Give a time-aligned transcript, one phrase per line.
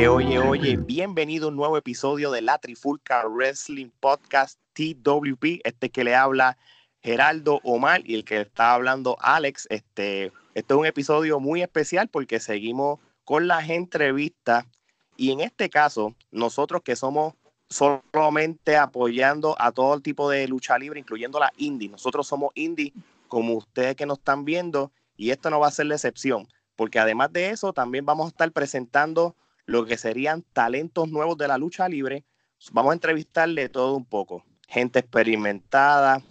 [0.00, 5.60] Oye, oye, oye, bienvenido a un nuevo episodio de la Trifulca Wrestling Podcast TWP.
[5.62, 6.56] Este que le habla
[7.02, 9.66] Geraldo Omar y el que está hablando Alex.
[9.68, 14.64] Este, este es un episodio muy especial porque seguimos con las entrevistas
[15.18, 17.34] y en este caso, nosotros que somos
[17.68, 21.90] solamente apoyando a todo tipo de lucha libre, incluyendo la indie.
[21.90, 22.94] Nosotros somos indie,
[23.28, 26.98] como ustedes que nos están viendo, y esto no va a ser la excepción, porque
[26.98, 29.36] además de eso, también vamos a estar presentando
[29.70, 32.24] lo que serían talentos nuevos de la lucha libre.
[32.72, 36.22] Vamos a entrevistarle todo un poco, gente experimentada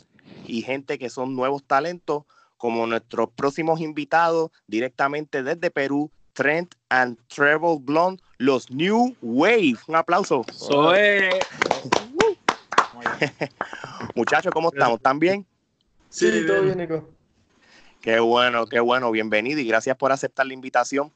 [0.45, 2.25] y gente que son nuevos talentos,
[2.57, 9.77] como nuestros próximos invitados directamente desde Perú, Trent and Treble Blonde, los New Wave.
[9.87, 10.43] Un aplauso.
[10.51, 11.29] Soy.
[14.15, 14.97] Muchachos, ¿cómo estamos?
[14.97, 15.45] ¿Están bien?
[16.09, 17.09] Sí, todo bien, Nico.
[18.01, 19.09] Qué bueno, qué bueno.
[19.11, 21.09] Bienvenido y gracias por aceptar la invitación.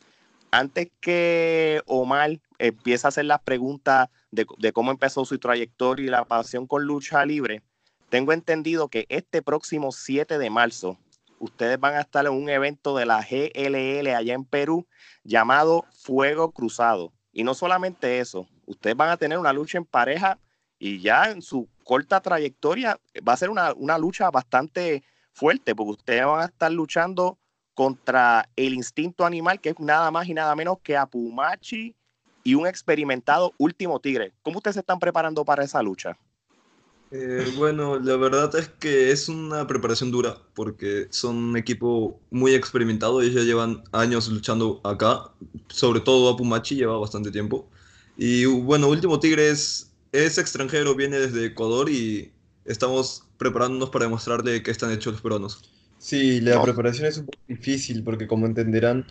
[0.54, 6.10] Antes que Omar empiece a hacer las preguntas de, de cómo empezó su trayectoria y
[6.10, 7.64] la pasión con lucha libre,
[8.10, 11.00] tengo entendido que este próximo 7 de marzo
[11.40, 14.86] ustedes van a estar en un evento de la GLL allá en Perú
[15.24, 17.12] llamado Fuego Cruzado.
[17.32, 20.38] Y no solamente eso, ustedes van a tener una lucha en pareja
[20.78, 25.94] y ya en su corta trayectoria va a ser una, una lucha bastante fuerte porque
[25.94, 27.40] ustedes van a estar luchando
[27.74, 31.96] contra el instinto animal que es nada más y nada menos que Apumachi
[32.44, 34.34] y un experimentado último tigre.
[34.44, 36.18] ¿Cómo ustedes se están preparando para esa lucha?
[37.16, 42.56] Eh, bueno, la verdad es que es una preparación dura porque son un equipo muy
[42.56, 43.22] experimentado.
[43.22, 45.30] Ellos ya llevan años luchando acá,
[45.70, 47.70] sobre todo Apumachi lleva bastante tiempo.
[48.18, 52.32] Y bueno, Último Tigre es, es extranjero, viene desde Ecuador y
[52.66, 55.73] estamos preparándonos para demostrarle qué están hechos los peruanos.
[56.04, 59.06] Sí, la preparación es un poco difícil porque como entenderán,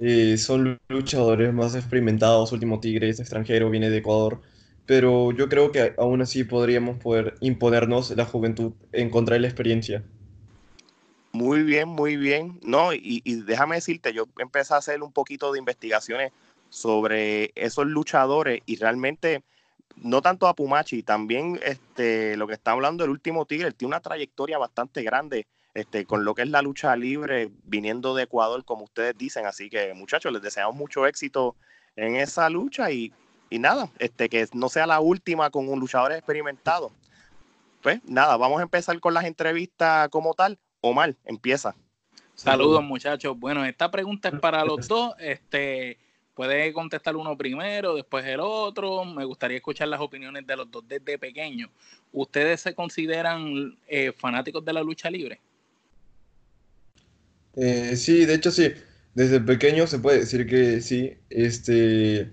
[0.00, 2.52] eh, son luchadores más experimentados.
[2.52, 4.40] Último Tigre es extranjero, viene de Ecuador
[4.88, 9.46] pero yo creo que aún así podríamos poder imponernos la juventud en contra de la
[9.46, 10.02] experiencia.
[11.32, 12.58] Muy bien, muy bien.
[12.62, 16.32] No, y, déjame decirte, yo empecé a hacer un poquito de investigaciones
[16.70, 19.42] sobre esos luchadores y realmente
[19.96, 24.00] no tanto a Pumachi, también este, lo que está hablando el último Tigre, tiene una
[24.00, 28.84] trayectoria bastante grande este, con lo que es la lucha libre viniendo de Ecuador, como
[28.84, 29.46] ustedes dicen.
[29.46, 31.56] Así que muchachos, les deseamos mucho éxito
[31.96, 33.12] en esa lucha y
[33.50, 36.92] y nada, este, que no sea la última con un luchador experimentado.
[37.82, 40.58] Pues nada, vamos a empezar con las entrevistas como tal.
[40.80, 41.74] Omar, empieza.
[42.34, 43.38] Saludos muchachos.
[43.38, 45.14] Bueno, esta pregunta es para los dos.
[45.18, 45.98] Este,
[46.34, 49.04] puede contestar uno primero, después el otro.
[49.04, 51.70] Me gustaría escuchar las opiniones de los dos desde pequeños.
[52.12, 55.40] ¿Ustedes se consideran eh, fanáticos de la lucha libre?
[57.56, 58.72] Eh, sí, de hecho sí.
[59.14, 61.14] Desde pequeño se puede decir que sí.
[61.30, 62.30] Este,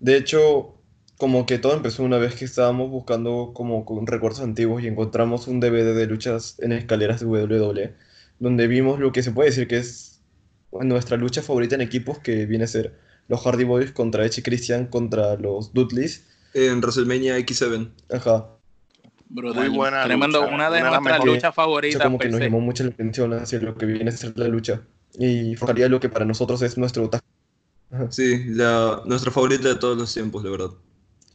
[0.00, 0.74] de hecho,
[1.16, 5.46] como que todo empezó una vez que estábamos buscando como con recuerdos antiguos y encontramos
[5.46, 7.94] un DVD de luchas en escaleras de WWE,
[8.40, 10.20] donde vimos lo que se puede decir que es
[10.72, 12.98] nuestra lucha favorita en equipos, que viene a ser
[13.28, 16.24] los Hardy Boys contra Edge Christian contra los Dudleys.
[16.54, 17.90] En WrestleMania X7.
[18.10, 18.61] Ajá.
[19.32, 22.02] Muy buena Tremendo, una de nuestras luchas favoritas.
[22.02, 24.82] Como que nos llamó mucho la atención hacia lo que viene a ser la lucha.
[25.18, 27.10] Y enfocaría lo que para nosotros es nuestro
[28.10, 30.70] Sí, la, nuestra favorita de todos los tiempos, de verdad.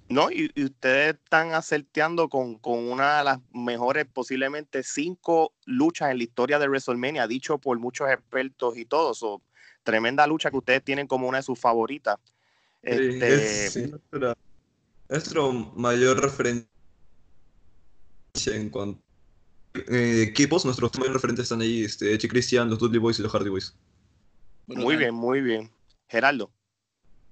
[0.10, 6.24] No, y, ustedes están acerteando con, una de las mejores, posiblemente cinco luchas en la
[6.24, 9.24] historia de WrestleMania, dicho por muchos expertos y todos.
[9.84, 12.18] tremenda lucha que ustedes tienen como una de sus favoritas.
[12.82, 13.66] Este...
[13.66, 13.80] Es,
[15.10, 16.77] nuestro mayor referencia
[18.46, 19.02] en cuanto
[19.90, 23.32] eh, equipos, nuestros mayores referentes están ahí, este, Eche Christian, los Dudley Boys y los
[23.32, 23.76] Hardy Boys.
[24.68, 25.72] muy bien, muy bien.
[26.08, 26.52] Geraldo.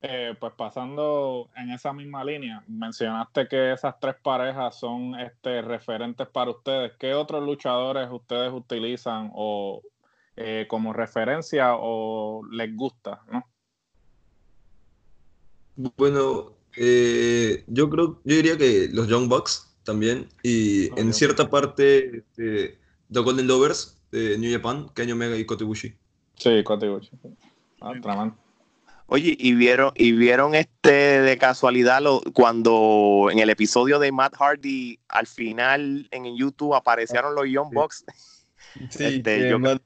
[0.01, 6.27] Eh, pues pasando en esa misma línea, mencionaste que esas tres parejas son este, referentes
[6.27, 6.91] para ustedes.
[6.99, 9.81] ¿Qué otros luchadores ustedes utilizan o
[10.35, 13.23] eh, como referencia o les gusta?
[15.75, 22.23] Bueno, eh, yo creo, yo diría que los Young Bucks también y en cierta parte
[22.35, 22.77] The
[23.09, 25.95] Golden Lovers de New Japan, Kenny Omega y Kotebushi.
[26.35, 27.11] Sí, Kotebushi.
[27.81, 28.33] Ah,
[29.07, 34.35] Oye, y vieron, y vieron este de casualidad lo, cuando en el episodio de Matt
[34.35, 38.03] Hardy al final en YouTube aparecieron los Young Bucks.
[38.89, 39.81] Sí, este, que, Matt,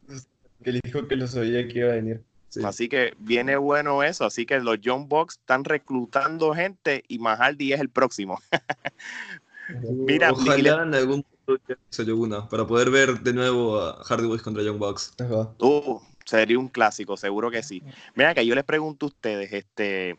[0.63, 2.23] que le dijo que lo sabía que iba a venir.
[2.63, 7.39] Así que viene bueno eso, así que los Young Bucks están reclutando gente y Matt
[7.39, 8.41] Hardy es el próximo.
[9.83, 14.42] Mira, ojalá en algún punto se una para poder ver de nuevo a Hardy Boys
[14.42, 15.13] contra Young Bucks.
[15.60, 17.83] Uh, sería un clásico, seguro que sí.
[18.16, 20.18] Mira que yo les pregunto a ustedes, este,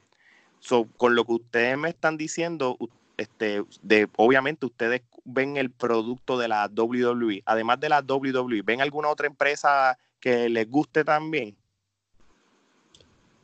[0.60, 2.76] So, con lo que ustedes me están diciendo,
[3.16, 7.42] este, de, obviamente ustedes ven el producto de la WWE.
[7.46, 11.56] Además de la WWE, ¿ven alguna otra empresa que les guste también?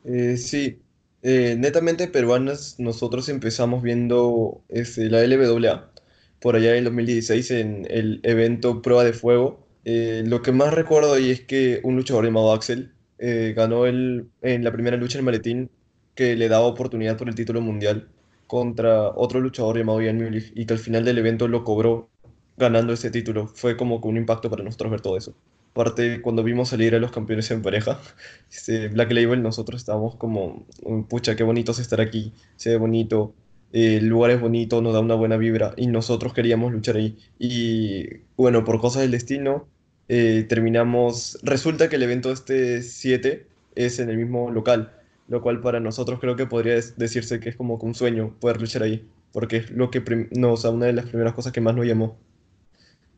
[0.05, 0.79] Eh, sí,
[1.23, 5.91] eh, netamente peruanas, nosotros empezamos viendo este, la LWA
[6.39, 9.65] por allá en 2016 en el evento Prueba de Fuego.
[9.85, 14.63] Eh, lo que más recuerdo ahí es que un luchador llamado Axel ganó el, en
[14.63, 15.71] la primera lucha el maletín
[16.13, 18.09] que le daba oportunidad por el título mundial
[18.47, 22.09] contra otro luchador llamado Ian Mulich y que al final del evento lo cobró
[22.57, 23.47] ganando ese título.
[23.47, 25.35] Fue como un impacto para nosotros ver todo eso.
[25.71, 27.99] Aparte, cuando vimos salir a los campeones en pareja,
[28.51, 30.65] este, Black Label, nosotros estábamos como,
[31.07, 33.35] pucha, qué bonito es estar aquí, se ve bonito,
[33.73, 37.17] el lugar es bonito, nos da una buena vibra y nosotros queríamos luchar ahí.
[37.39, 39.67] Y bueno, por cosas del destino,
[40.07, 44.91] eh, terminamos, resulta que el evento este 7 es en el mismo local
[45.27, 48.83] lo cual para nosotros creo que podría decirse que es como un sueño poder luchar
[48.83, 51.85] ahí, porque es lo que no, o una de las primeras cosas que más nos
[51.85, 52.17] llamó.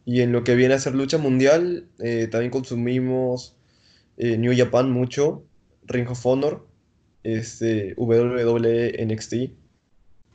[0.06, 3.56] Y en lo que viene a ser lucha mundial, eh, también consumimos
[4.18, 5.44] eh, New Japan mucho,
[5.86, 6.66] Ring of Honor,
[7.24, 9.52] este, WWE NXT,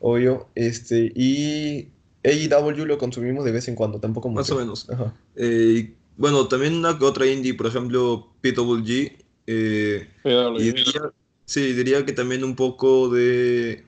[0.06, 1.89] obvio, este, y
[2.25, 4.41] AEW lo consumimos de vez en cuando, tampoco mucho.
[4.41, 4.87] Más o menos.
[5.35, 9.17] Eh, bueno, también una que otra indie, por ejemplo, PWG.
[9.47, 11.12] PWG.
[11.47, 13.83] Sí, diría que también un poco de...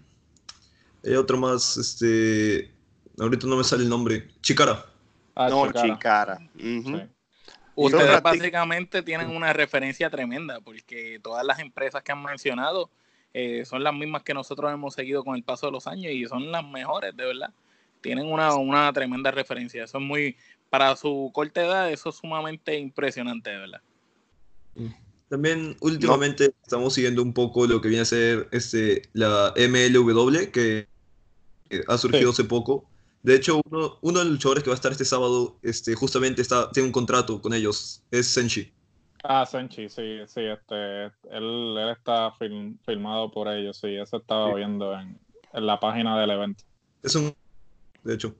[1.04, 2.70] Hay otro más, este...
[3.18, 4.28] Ahorita no me sale el nombre.
[4.40, 4.86] Chicara.
[5.34, 6.38] Ah, no, Chicara.
[7.74, 12.90] Ustedes básicamente tienen una referencia tremenda porque todas las empresas que han mencionado
[13.38, 16.24] eh, son las mismas que nosotros hemos seguido con el paso de los años y
[16.24, 17.50] son las mejores, de verdad.
[18.00, 19.84] Tienen una, una tremenda referencia.
[19.84, 20.36] Eso es muy,
[20.70, 23.80] para su corta edad, eso es sumamente impresionante, de verdad.
[25.28, 30.88] También últimamente estamos siguiendo un poco lo que viene a ser este, la MLW, que
[31.88, 32.88] ha surgido hace poco.
[33.22, 36.40] De hecho, uno, uno de los luchadores que va a estar este sábado, este, justamente
[36.40, 38.72] está, tiene un contrato con ellos, es Senshi.
[39.28, 44.94] Ah, Senshi, sí, sí, este, él, él está filmado por ellos, sí, eso estaba viendo
[44.94, 45.18] en,
[45.52, 46.62] en la página del evento.
[47.02, 47.34] Es un,
[48.04, 48.36] de hecho.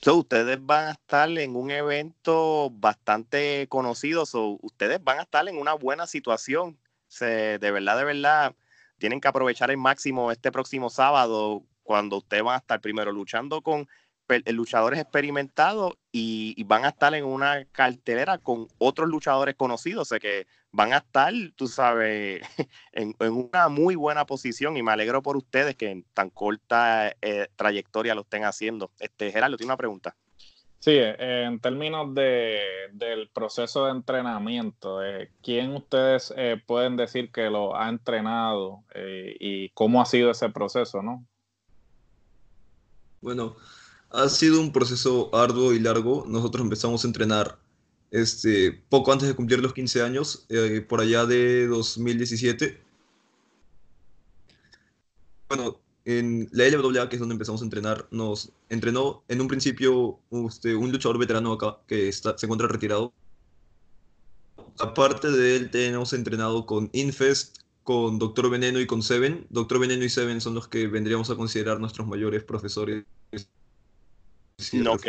[0.00, 5.48] So, ustedes van a estar en un evento bastante conocido, so, ustedes van a estar
[5.48, 6.78] en una buena situación.
[7.08, 8.54] Se, de verdad, de verdad,
[8.98, 13.60] tienen que aprovechar el máximo este próximo sábado cuando ustedes van a estar primero luchando
[13.60, 13.88] con
[14.46, 20.46] luchadores experimentados y, van a estar en una cartelera con otros luchadores conocidos, o que
[20.70, 22.42] van a estar, tú sabes,
[22.92, 27.48] en, una muy buena posición y me alegro por ustedes que en tan corta eh,
[27.56, 28.90] trayectoria lo estén haciendo.
[28.98, 30.16] Este, Gerardo, tiene una pregunta.
[30.80, 32.60] Sí, eh, en términos de,
[32.92, 36.32] del proceso de entrenamiento, eh, ¿quién ustedes
[36.66, 38.84] pueden decir que lo ha entrenado
[39.40, 41.26] y cómo ha sido ese proceso, no?
[43.20, 43.56] Bueno,
[44.10, 46.24] ha sido un proceso arduo y largo.
[46.28, 47.58] Nosotros empezamos a entrenar
[48.10, 52.80] este, poco antes de cumplir los 15 años, eh, por allá de 2017.
[55.48, 60.18] Bueno, en la LWA, que es donde empezamos a entrenar, nos entrenó en un principio
[60.46, 63.12] este, un luchador veterano acá que está, se encuentra retirado.
[64.78, 69.46] Aparte de él, tenemos entrenado con Infest, con Doctor Veneno y con Seven.
[69.50, 73.04] Doctor Veneno y Seven son los que vendríamos a considerar nuestros mayores profesores
[74.72, 75.06] no, ok.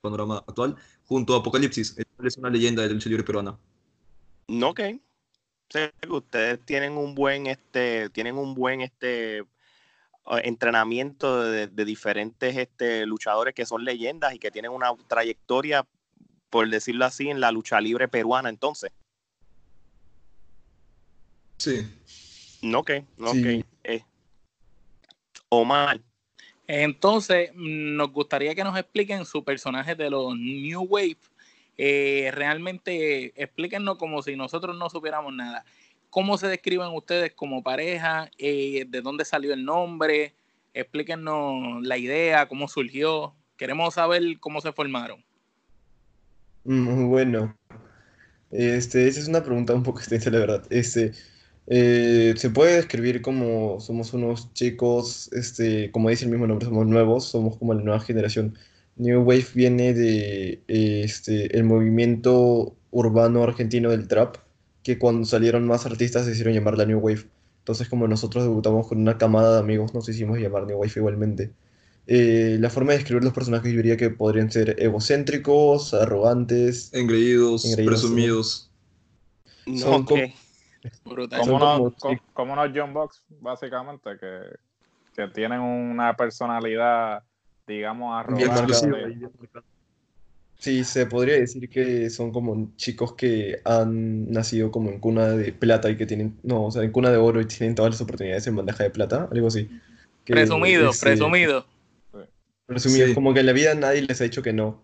[0.00, 3.58] Panorama actual, junto a Apocalipsis, es una leyenda de la lucha libre peruana.
[4.48, 4.80] No, ok.
[6.08, 9.44] ustedes tienen un buen, este, tienen un buen, este,
[10.38, 15.86] entrenamiento de, diferentes este, luchadores que son leyendas y que tienen una trayectoria,
[16.50, 18.92] por decirlo así, en la lucha libre peruana entonces.
[21.58, 21.86] Sí.
[22.62, 23.64] No, ok, no, ok.
[23.84, 24.04] Eh,
[25.48, 26.00] Omar,
[26.72, 31.16] entonces, nos gustaría que nos expliquen su personaje de los New Wave.
[31.76, 35.64] Eh, realmente, explíquenos como si nosotros no supiéramos nada.
[36.10, 38.30] ¿Cómo se describen ustedes como pareja?
[38.38, 40.32] Eh, ¿De dónde salió el nombre?
[40.72, 43.34] Explíquenos la idea, cómo surgió.
[43.56, 45.24] Queremos saber cómo se formaron.
[46.62, 47.56] Muy bueno.
[48.52, 50.64] Este, esa es una pregunta un poco extensa, la verdad.
[50.70, 51.14] Este,
[51.66, 56.86] eh, se puede describir como somos unos chicos, este, como dice el mismo nombre, somos
[56.86, 58.56] nuevos, somos como la nueva generación.
[58.96, 64.36] New Wave viene de este, el movimiento urbano argentino del trap,
[64.82, 67.26] que cuando salieron más artistas se hicieron llamar la New Wave.
[67.60, 71.52] Entonces, como nosotros debutamos con una camada de amigos, nos hicimos llamar New Wave igualmente.
[72.06, 77.64] Eh, la forma de describir los personajes yo diría que podrían ser egocéntricos, arrogantes, engreídos,
[77.76, 78.70] presumidos.
[79.76, 80.04] Son
[82.32, 84.40] como, unos, John Box, básicamente, que...
[85.14, 87.22] que tienen una personalidad,
[87.66, 88.86] digamos, arrogante.
[88.86, 89.30] bien.
[90.60, 95.52] Sí, se podría decir que son como chicos que han nacido como en cuna de
[95.52, 98.00] plata y que tienen, no, o sea, en cuna de oro y tienen todas las
[98.02, 99.70] oportunidades en bandeja de plata, algo así.
[100.26, 101.64] Que, Presumido, presumido.
[102.68, 103.14] Resumido, Sí.
[103.14, 104.82] como que en la vida nadie les ha dicho que no.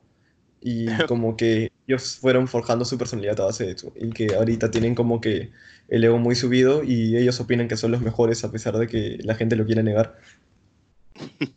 [0.60, 3.92] Y como que ellos fueron forjando su personalidad a base de eso.
[3.96, 5.52] Y que ahorita tienen como que
[5.88, 9.18] el ego muy subido y ellos opinan que son los mejores a pesar de que
[9.22, 10.18] la gente lo quiera negar.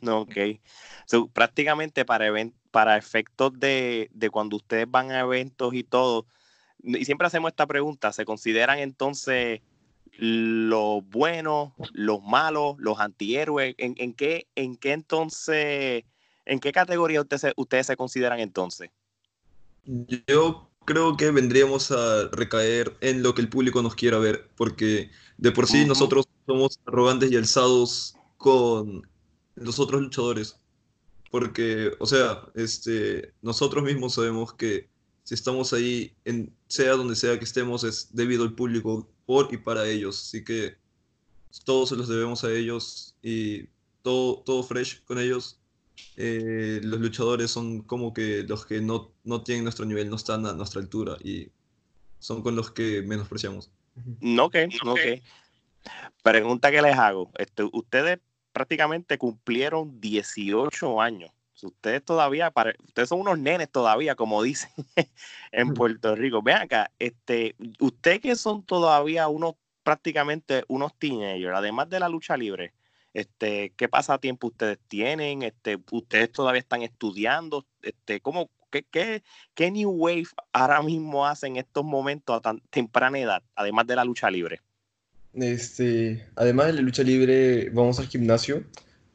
[0.02, 0.38] No, ok.
[1.06, 2.32] So, prácticamente para,
[2.72, 6.28] para efectos de, de cuando ustedes van a eventos y todo,
[6.84, 9.62] y siempre hacemos esta pregunta, ¿se consideran entonces
[10.18, 13.76] los buenos, los malos, los antihéroes?
[13.78, 16.04] ¿En, en qué, en qué entonces,
[16.50, 18.90] en qué categoría ustedes se, ustedes se consideran entonces?
[20.28, 25.12] Yo creo que vendríamos a recaer en lo que el público nos quiera ver, porque
[25.38, 25.90] de por sí Ujú.
[25.90, 29.08] nosotros somos arrogantes y alzados con
[29.56, 30.56] los otros luchadores.
[31.32, 34.90] Porque, o sea, este, nosotros mismos sabemos que
[35.24, 39.58] si estamos ahí, en, sea donde sea que estemos, es debido al público, por y
[39.58, 40.20] para ellos.
[40.24, 40.76] Así que
[41.66, 43.68] todos se los debemos a ellos y
[44.02, 45.59] todo, todo fresh con ellos.
[46.18, 50.46] Eh, los luchadores son como que los que no, no tienen nuestro nivel, no están
[50.46, 51.50] a nuestra altura y
[52.20, 53.72] son con los que menospreciamos.
[54.20, 55.00] No, ok, no, ok.
[56.22, 57.32] Pregunta que les hago.
[57.38, 58.20] Este, ustedes
[58.52, 61.32] prácticamente cumplieron 18 años.
[61.62, 62.54] Ustedes todavía,
[62.86, 64.72] ustedes son unos nenes todavía, como dicen
[65.52, 66.42] en Puerto Rico.
[66.42, 72.38] Vean acá, este, ustedes que son todavía unos, prácticamente unos teenagers, además de la lucha
[72.38, 72.74] libre,
[73.14, 75.44] este, ¿qué pasatiempo ustedes tienen?
[75.44, 79.24] Este, ustedes todavía están estudiando, este, ¿cómo, qué, qué,
[79.54, 83.96] qué New Wave ahora mismo hacen en estos momentos a tan temprana edad, además de
[83.96, 84.62] la lucha libre?
[85.34, 88.64] Este, además de la lucha libre, vamos al gimnasio.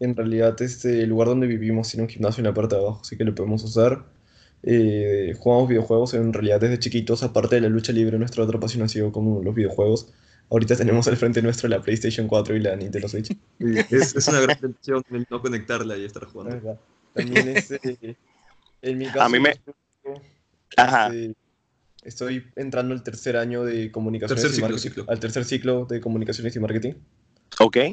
[0.01, 3.01] En realidad, este, el lugar donde vivimos tiene un gimnasio en la parte de abajo,
[3.03, 4.05] así que lo podemos usar.
[4.63, 8.83] Eh, jugamos videojuegos en realidad desde chiquitos, aparte de la lucha libre, nuestra otra pasión
[8.83, 10.13] ha sido como los videojuegos.
[10.51, 13.37] Ahorita tenemos al frente nuestro la PlayStation 4 y la Nintendo Switch.
[13.91, 16.57] Es, es una gran tentación el no conectarla y estar jugando.
[16.73, 16.81] Ajá.
[17.15, 18.17] También este,
[18.83, 19.55] en mi caso, A mí me-
[20.77, 21.07] Ajá.
[21.09, 21.35] este,
[22.03, 25.05] estoy entrando al tercer año de comunicaciones Tercer y ciclo, marketing, ciclo.
[25.09, 26.93] al tercer ciclo de comunicaciones y marketing.
[27.61, 27.77] Ok.
[27.77, 27.93] Eh,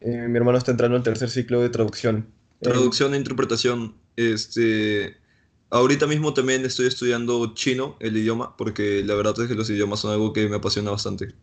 [0.00, 2.26] mi hermano está entrando al tercer ciclo de traducción.
[2.60, 3.94] Eh, Traducción e interpretación.
[4.16, 5.16] Este,
[5.70, 10.00] ahorita mismo también estoy estudiando chino, el idioma, porque la verdad es que los idiomas
[10.00, 11.34] son algo que me apasiona bastante.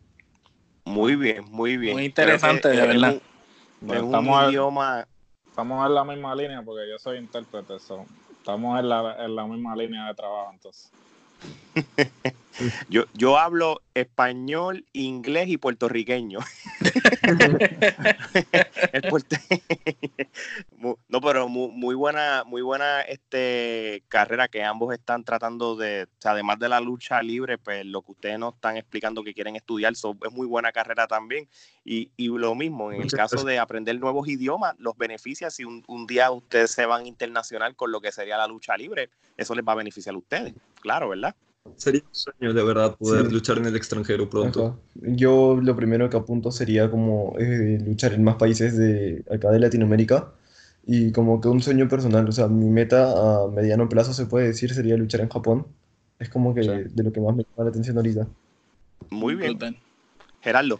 [0.92, 1.94] Muy bien, muy bien.
[1.96, 3.22] Muy interesante, de es verdad.
[3.82, 5.08] un- un estamos, idioma.
[5.50, 8.06] estamos en la misma línea porque yo soy intérprete, so,
[8.38, 10.92] estamos en la, en la misma línea de trabajo entonces.
[12.90, 16.40] Yo, yo hablo español, inglés y puertorriqueño.
[18.92, 19.02] El
[21.08, 26.22] no, pero mu- muy, buena, muy buena este carrera que ambos están tratando de, o
[26.22, 29.56] sea, además de la lucha libre, pues lo que ustedes nos están explicando que quieren
[29.56, 31.48] estudiar, so, es muy buena carrera también.
[31.84, 35.84] Y, y lo mismo, en el caso de aprender nuevos idiomas, los beneficia si un,
[35.88, 39.66] un día ustedes se van internacional con lo que sería la lucha libre, eso les
[39.66, 41.36] va a beneficiar a ustedes, claro, ¿verdad?
[41.76, 43.32] Sería un sueño, de verdad, poder Sí.
[43.34, 44.66] luchar en el extranjero pronto.
[44.66, 44.80] Ajá.
[45.16, 49.60] Yo lo primero que apunto sería como eh, luchar en más países de acá de
[49.60, 50.34] Latinoamérica
[50.86, 54.48] y como que un sueño personal, o sea, mi meta a mediano plazo se puede
[54.48, 55.68] decir sería luchar en Japón.
[56.20, 56.70] Es como que Sí.
[56.70, 58.28] de lo que más me llama la atención ahorita.
[59.10, 59.58] Muy bien.
[60.42, 60.80] Gerardo.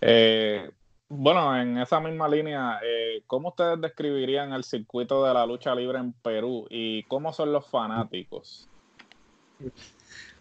[0.00, 0.70] Eh,
[1.08, 5.98] bueno, en esa misma línea, eh, ¿cómo ustedes describirían el circuito de la lucha libre
[5.98, 8.68] en Perú y cómo son los fanáticos?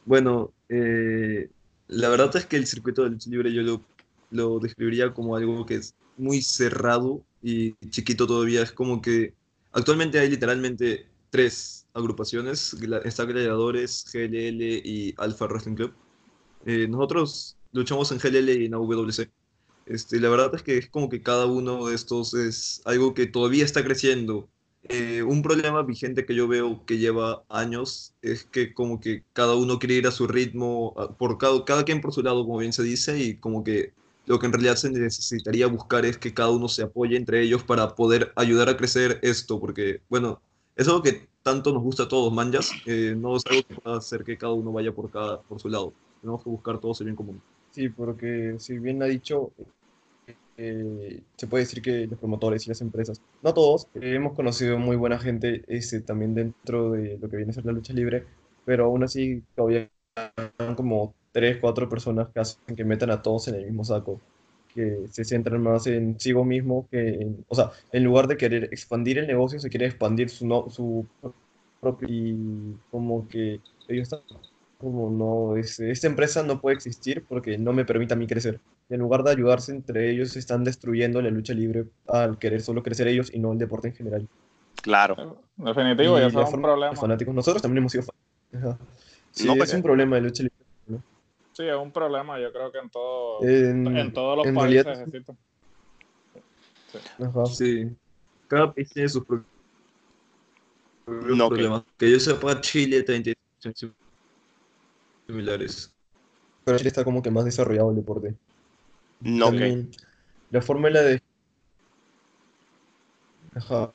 [0.06, 1.50] Bueno, eh,
[1.88, 3.82] la verdad es que el circuito de lucha libre yo lo,
[4.32, 8.64] lo describiría como algo que es muy cerrado y chiquito todavía.
[8.64, 9.34] Es como que
[9.72, 12.76] actualmente hay literalmente tres agrupaciones.
[13.06, 15.94] Está Gladiadores, GLL y Alpha Wrestling Club.
[16.66, 19.30] Eh, nosotros luchamos en GLL y en AWC.
[19.86, 23.28] Este, la verdad es que es como que cada uno de estos es algo que
[23.28, 24.50] todavía está creciendo.
[24.90, 29.56] Eh, un problema vigente que yo veo que lleva años es que como que cada
[29.56, 32.74] uno quiere ir a su ritmo, por cada, cada quien por su lado, como bien
[32.74, 33.94] se dice, y como que
[34.26, 37.64] lo que en realidad se necesitaría buscar es que cada uno se apoye entre ellos
[37.64, 40.42] para poder ayudar a crecer esto, porque, bueno,
[40.76, 43.98] es algo que tanto nos gusta a todos, manjas, eh, no es algo que pueda
[43.98, 45.94] hacer que cada uno vaya por, cada, por su lado.
[46.22, 47.42] Tenemos que buscar todos el bien común.
[47.72, 49.52] Sí, porque si bien ha dicho,
[50.58, 54.78] eh, se puede decir que los promotores y las empresas, no todos, eh, hemos conocido
[54.80, 58.26] muy buena gente este, también dentro de lo que viene a ser la lucha libre,
[58.66, 59.90] pero aún así todavía
[60.58, 64.22] hay como tres, cuatro personas que hacen que metan a todos en el mismo saco.
[64.74, 68.66] que se centran más en sí mismo que en, o sea, en lugar de querer
[68.66, 71.08] expandir el negocio, se quiere expandir su, no, su
[71.80, 74.22] propio y como que ellos están
[74.78, 78.62] como no, es, esta empresa no puede existir porque no me permite a mí crecer.
[78.94, 83.08] En lugar de ayudarse entre ellos, están destruyendo la lucha libre al querer solo crecer
[83.08, 84.28] ellos y no el deporte en general.
[84.84, 85.42] Claro.
[85.56, 86.96] Definitivo, y eso es un problema.
[86.96, 87.34] Fanáticos.
[87.34, 88.88] Nosotros también hemos sido fanáticos.
[89.32, 91.04] Sí, no, es pues, un problema de lucha libre.
[91.54, 95.34] Sí, es un problema, yo creo que en, todo, en, todos los países existe.
[96.92, 97.00] Sí.
[97.56, 97.96] sí.
[98.48, 99.24] Cada país tiene sus
[101.06, 101.84] problemas.
[101.98, 102.12] Que...
[102.12, 103.76] yo sepa, Chile también tiene
[105.26, 105.92] similares.
[106.64, 108.36] Pero Chile está como que más desarrollado el deporte.
[109.24, 109.90] No, también,
[110.52, 111.22] La fórmula de...
[113.56, 113.94] Ajá.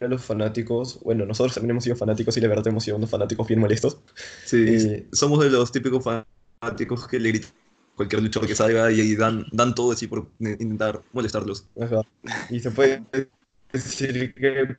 [0.00, 3.46] Los fanáticos, bueno, nosotros también hemos sido fanáticos y la verdad hemos sido unos fanáticos
[3.46, 4.00] bien molestos.
[4.44, 7.52] Sí, eh, somos de los típicos fanáticos que le gritan
[7.94, 11.66] cualquier luchador que salga y, dan, dan todo así por intentar molestarlos.
[12.50, 13.04] Y se puede
[13.72, 14.76] decir que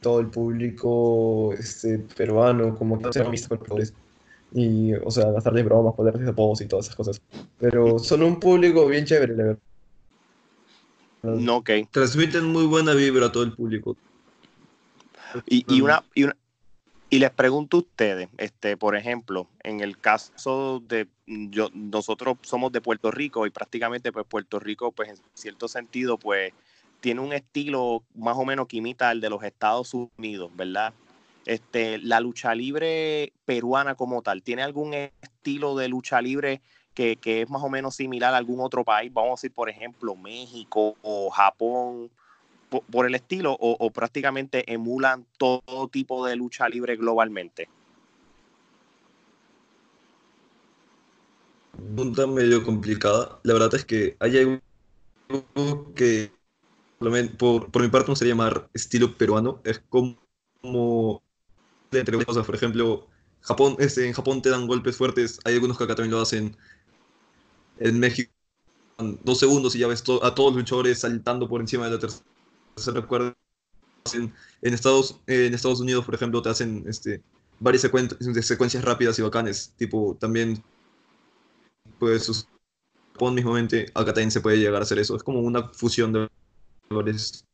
[0.00, 3.92] todo el público este, peruano, como que se amistad con los
[4.54, 7.20] y, o sea, gastarle bromas, ponerles apodos y todas esas cosas.
[7.58, 9.62] Pero son un público bien chévere, la verdad.
[11.22, 11.70] No, ok.
[11.90, 13.96] Transmiten muy buena vibra a todo el público.
[15.46, 16.26] Y, una, y,
[17.10, 22.70] y les pregunto a ustedes, este, por ejemplo, en el caso de yo, nosotros somos
[22.70, 26.52] de Puerto Rico y prácticamente pues Puerto Rico, pues en cierto sentido, pues
[27.00, 30.94] tiene un estilo más o menos que imita al de los Estados Unidos, ¿verdad?
[31.46, 36.62] Este, la lucha libre peruana como tal, ¿tiene algún estilo de lucha libre
[36.94, 39.12] que, que es más o menos similar a algún otro país?
[39.12, 42.10] Vamos a decir, por ejemplo, México o Japón
[42.90, 47.68] por, el estilo o, prácticamente emulan todo tipo de lucha libre globalmente?
[51.72, 53.38] Pregunta medio complicada.
[53.42, 54.60] La verdad es que hay
[55.28, 56.32] algo que
[57.38, 59.60] por mi parte no sería llamar estilo peruano.
[59.64, 61.22] Es como,
[62.00, 63.06] entre cosas, por ejemplo,
[63.40, 65.38] Japón, este, en Japón te dan golpes fuertes.
[65.44, 66.56] Hay algunos que acá también lo hacen.
[67.78, 68.32] En México,
[68.98, 72.24] dos segundos y ya ves a todos los luchadores saltando por encima de la tercera
[74.74, 77.22] Estados, en Estados Unidos, por ejemplo, te hacen este,
[77.58, 80.62] varias secuencias rápidas y bacanes, tipo también
[81.98, 82.46] pues
[83.12, 86.28] Japón mismamente, acá también se puede llegar a hacer eso, es como una fusión de
[86.90, 87.44] valores.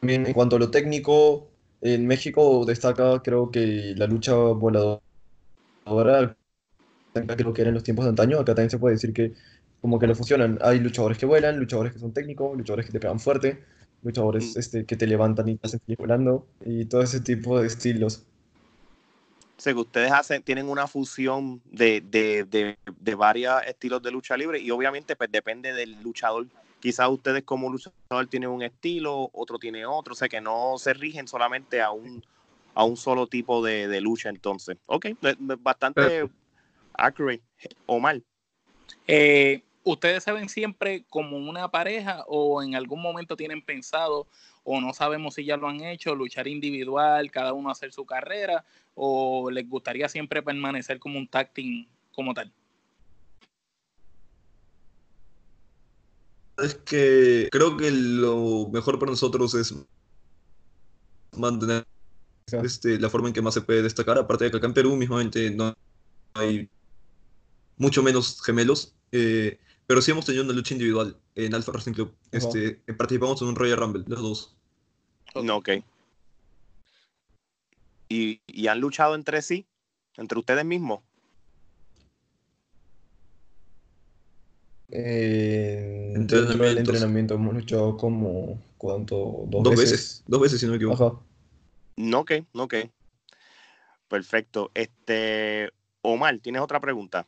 [0.00, 1.51] También en cuanto a lo técnico,
[1.82, 5.00] en México destaca creo que la lucha voladora,
[7.12, 9.32] creo que era en los tiempos de antaño, acá también se puede decir que
[9.80, 13.00] como que lo fusionan, hay luchadores que vuelan, luchadores que son técnicos, luchadores que te
[13.00, 13.64] pegan fuerte,
[14.02, 14.58] luchadores mm.
[14.60, 18.24] este, que te levantan y te hacen volando y todo ese tipo de estilos.
[19.58, 24.10] O sea, que ustedes hacen, tienen una fusión de, de, de, de varios estilos de
[24.12, 26.46] lucha libre y obviamente pues depende del luchador.
[26.82, 30.92] Quizás ustedes como luchador tienen un estilo, otro tiene otro, o sea que no se
[30.92, 32.24] rigen solamente a un,
[32.74, 34.78] a un solo tipo de, lucha entonces.
[34.86, 35.06] Ok,
[35.60, 36.28] bastante
[36.94, 37.40] accurate
[37.86, 38.24] o mal.
[39.06, 44.26] Eh, ¿Ustedes se ven siempre como una pareja o en algún momento tienen pensado
[44.64, 48.64] o no sabemos si ya lo han hecho, luchar individual, cada uno hacer su carrera
[48.96, 51.52] o les gustaría siempre permanecer como un tag
[52.12, 52.52] como tal?
[56.58, 59.74] Es que creo que lo mejor para nosotros es
[61.36, 61.86] mantener
[62.46, 64.96] este, la forma en que más se puede destacar, aparte de que acá en Perú
[64.96, 65.74] mismamente no
[66.34, 66.68] hay
[67.76, 68.94] mucho menos gemelos.
[69.12, 72.14] Eh, pero sí hemos tenido una lucha individual en Alpha Wrestling Club.
[72.30, 74.56] Este, participamos en un Royal Rumble, los dos.
[75.34, 75.70] No, ok.
[78.08, 79.66] ¿Y, ¿Y, han luchado entre sí?
[80.16, 81.00] ¿Entre ustedes mismos?
[84.94, 89.44] Eh, dentro del entrenamiento hemos luchado como, ¿cuánto?
[89.46, 90.22] Dos, veces?
[90.26, 91.24] Dos veces, si no me equivoco.
[91.96, 92.74] No, ok, ok.
[94.06, 94.70] Perfecto.
[94.74, 95.70] Este,
[96.02, 97.26] Omar, ¿tienes otra pregunta?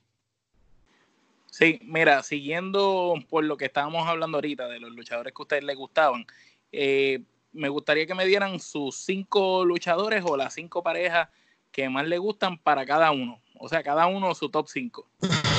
[1.50, 5.64] Sí, mira, siguiendo por lo que estábamos hablando ahorita de los luchadores que a ustedes
[5.64, 6.27] les gustaban,
[6.70, 7.22] eh,
[7.53, 11.29] me gustaría que me dieran sus cinco luchadores o las cinco parejas
[11.72, 13.40] que más les gustan para cada uno.
[13.59, 14.68] O sea, cada uno su top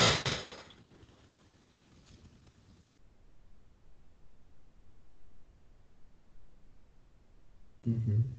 [7.85, 8.35] cinco.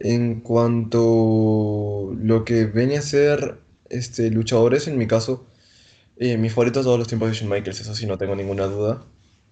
[0.00, 3.58] En cuanto lo que viene a ser
[3.90, 5.46] este, luchadores, en mi caso,
[6.18, 8.66] eh, mi favorito de todos los tiempos es Shawn Michaels, eso sí, no tengo ninguna
[8.66, 9.04] duda.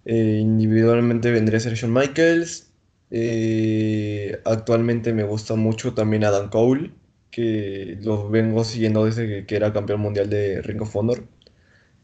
[0.05, 2.73] Eh, individualmente vendría a ser Shawn Michaels.
[3.11, 6.93] Eh, actualmente me gusta mucho también Adam Cole,
[7.31, 11.25] que los vengo siguiendo desde que, que era campeón mundial de Ring of Honor.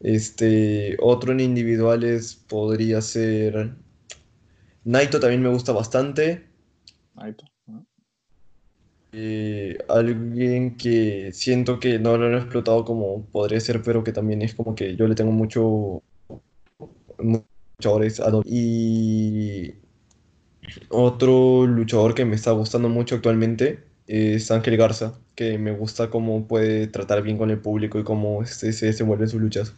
[0.03, 3.73] Este, otro en individuales podría ser
[4.85, 6.43] Naito también me gusta bastante.
[7.15, 7.45] Naito.
[9.15, 14.41] Eh, alguien que siento que no lo han explotado como podría ser, pero que también
[14.41, 16.01] es como que yo le tengo mucho
[17.19, 19.75] luchadores a Y
[20.89, 26.47] otro luchador que me está gustando mucho actualmente es Ángel Garza, que me gusta cómo
[26.47, 29.73] puede tratar bien con el público y cómo este, se desenvuelve en sus luchas.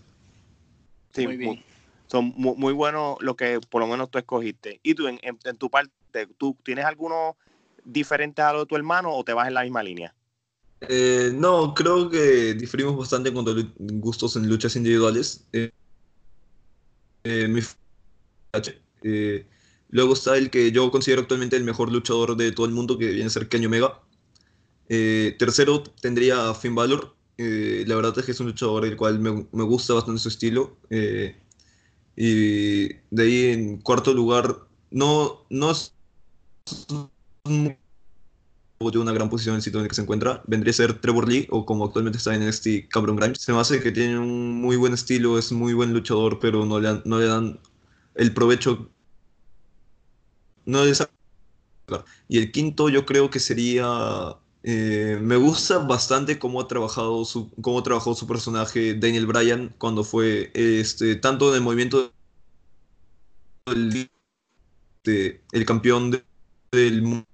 [1.16, 1.64] Sí, Muy bien.
[2.08, 4.82] son muy, muy buenos lo que por lo menos tú escogiste.
[4.84, 5.92] Y tú, en, en- en tu parte,
[6.38, 7.38] ¿tú tienes alguno
[7.86, 10.14] diferente a lo de tu hermano o te vas en la misma línea?
[10.82, 15.48] Eh, no, creo que diferimos bastante en cuanto a gustos en luchas individuales.
[15.54, 15.70] Eh,
[17.24, 17.62] eh, mi
[19.04, 19.48] eh,
[19.90, 23.08] luego está el que yo considero actualmente el mejor luchador de todo el mundo, que
[23.08, 24.02] viene a ser Kenny Omega.
[24.90, 27.16] Eh, tercero tendría Finn Balor.
[27.38, 30.30] Eh, la verdad es que es un luchador el cual me, me gusta bastante su
[30.30, 30.78] estilo.
[30.90, 31.36] Eh,
[32.16, 35.94] y de ahí en cuarto lugar, no, no es
[38.80, 41.28] una gran posición en el sitio en el que se encuentra, vendría a ser Trevor
[41.28, 43.42] Lee o como actualmente está en NXT Cameron Grimes.
[43.42, 46.80] Se me hace que tiene un muy buen estilo, es muy buen luchador, pero no
[46.80, 47.60] le, no le dan
[48.16, 48.90] el provecho.
[50.66, 51.16] No le sacan.
[52.28, 54.38] Y el quinto yo creo que sería...
[54.68, 60.04] eh, me gusta bastante cómo ha trabajado su, cómo trabajó su personaje Daniel Bryan cuando
[60.04, 62.12] fue este, tanto en el movimiento
[63.68, 64.10] del,
[65.04, 66.24] de- el campeón de-
[66.72, 67.26] del mundo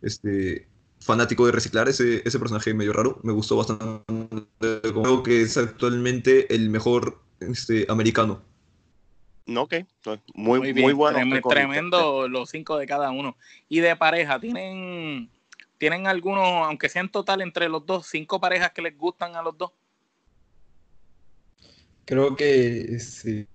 [0.00, 0.66] este,
[1.00, 3.20] fanático de reciclar ese, ese personaje medio raro.
[3.22, 4.04] Me gustó bastante.
[4.60, 8.42] Creo que es actualmente el mejor este, americano.
[9.46, 9.72] No, ok.
[9.74, 11.18] Entonces, Muy, muy, bien, bueno.
[11.18, 11.60] trem- que cogiste.
[11.62, 13.36] tremendo los cinco de cada uno.
[13.68, 15.30] Y de pareja, ¿tienen,
[15.78, 19.42] ¿tienen algunos, aunque sea en total entre los dos, cinco parejas que les gustan a
[19.42, 19.72] los dos?
[22.04, 23.46] Creo que este,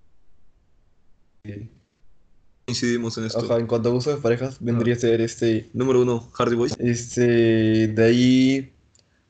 [2.66, 3.40] Coincidimos en esto.
[3.40, 6.76] ajá, en cuanto a uso de parejas, vendría a ser este Número uno, Hardy Boys.
[6.80, 8.74] Este, de ahí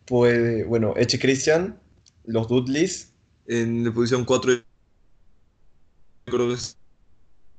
[0.06, 1.80] puede, bueno, Eche Christian,
[2.26, 3.12] los Dudleys,
[3.48, 4.62] En la posición 4,
[6.26, 6.78] creo que es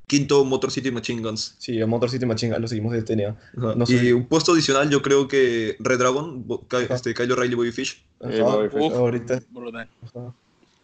[0.07, 1.55] quinto, Motor City Machine Guns.
[1.59, 3.29] sí, a Motor City Machine Gun, lo seguimos de TNA.
[3.57, 3.75] Ajá.
[3.75, 6.95] No y un puesto adicional, yo creo que Red Dragon, Ajá.
[6.95, 8.05] este, Kyle O'Reilly, Bobby Fish.
[8.21, 8.81] Ajá, Sí, Bobby Fish.
[8.83, 8.93] Uf.
[8.95, 9.41] ahorita.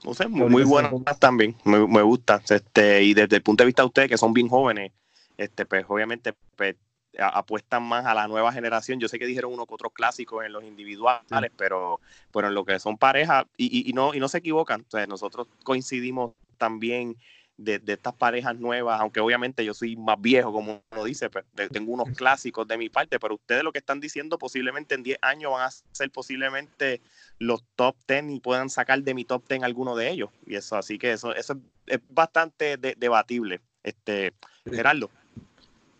[0.04, 1.54] No sé, muy, muy buenas también.
[1.64, 2.42] Me, me gusta.
[2.48, 4.92] Este, y desde el punto de vista de ustedes, que son bien jóvenes,
[5.36, 6.76] este, pues obviamente pues,
[7.18, 8.98] a- apuestan más a la nueva generación.
[8.98, 12.00] Yo sé que dijeron uno que otros clásicos en los individuales, pero,
[12.32, 14.80] pero en lo que son parejas, y, y- y no, y no se equivocan.
[14.88, 17.16] O sea, nosotros coincidimos también
[17.62, 21.44] de, de estas parejas nuevas, aunque obviamente yo soy más viejo, como uno dice, pues,
[21.54, 25.02] de- tengo unos clásicos de mi parte, pero ustedes lo que están diciendo posiblemente en
[25.02, 27.00] 10 años van a ser posiblemente
[27.38, 30.30] los top 10 y puedan sacar de mi top 10 alguno de ellos.
[30.46, 31.52] Y eso, así que eso, eso
[31.86, 33.60] es, es bastante de- debatible.
[33.82, 34.32] Este,
[34.64, 35.10] Gerardo.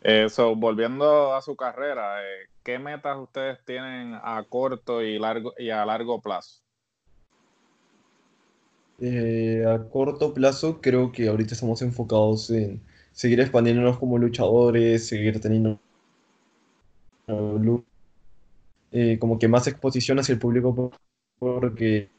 [0.02, 5.70] Eso, volviendo a su carrera, eh, ¿qué metas ustedes tienen a corto y largo y
[5.70, 6.62] a largo plazo?
[9.00, 12.82] Eh, a corto plazo creo que ahorita estamos enfocados en
[13.12, 15.80] seguir expandiéndonos como luchadores, seguir teniendo
[18.90, 20.92] eh, como que más exposición hacia el público por-
[21.38, 22.10] porque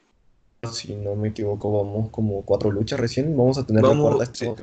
[0.73, 4.53] si no me equivoco vamos como cuatro luchas recién, vamos a tener la cuarta sí.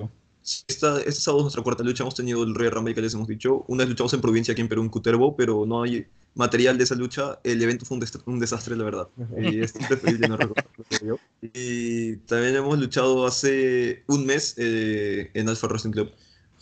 [0.69, 2.03] Esta, este sábado es nuestra cuarta lucha.
[2.05, 3.65] Hemos tenido el Rey Rumble que les hemos dicho.
[3.69, 6.85] Una vez luchamos en provincia aquí en Perú, en Cutervo, pero no hay material de
[6.85, 7.39] esa lucha.
[7.45, 9.09] El evento fue un, dest- un desastre, la verdad.
[9.37, 11.19] Y es preferible no recordarlo.
[11.43, 16.11] Y también hemos luchado hace un mes eh, en Alpha Wrestling Club.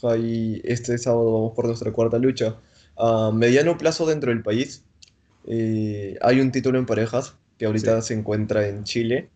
[0.02, 2.56] Ahí este sábado vamos por nuestra cuarta lucha.
[2.98, 4.82] A mediano plazo dentro del país
[5.46, 9.30] eh, hay un título en parejas que ahorita se encuentra en Chile,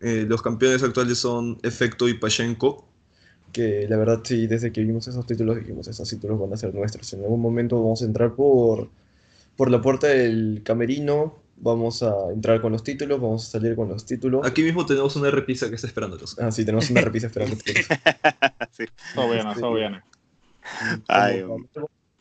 [0.00, 2.86] Eh, los campeones actuales son Efecto y Pachenko.
[3.54, 6.74] Que la verdad sí, desde que vimos esos títulos dijimos, esos títulos van a ser
[6.74, 7.10] nuestros.
[7.14, 8.90] En algún momento vamos a entrar por,
[9.56, 13.88] por la puerta del camerino, vamos a entrar con los títulos, vamos a salir con
[13.88, 14.46] los títulos.
[14.46, 16.38] Aquí mismo tenemos una repisa que está esperándolos.
[16.38, 17.56] Ah, sí, tenemos una repisa esperando.
[18.72, 18.84] Sí.
[21.08, 21.64] Ay, Como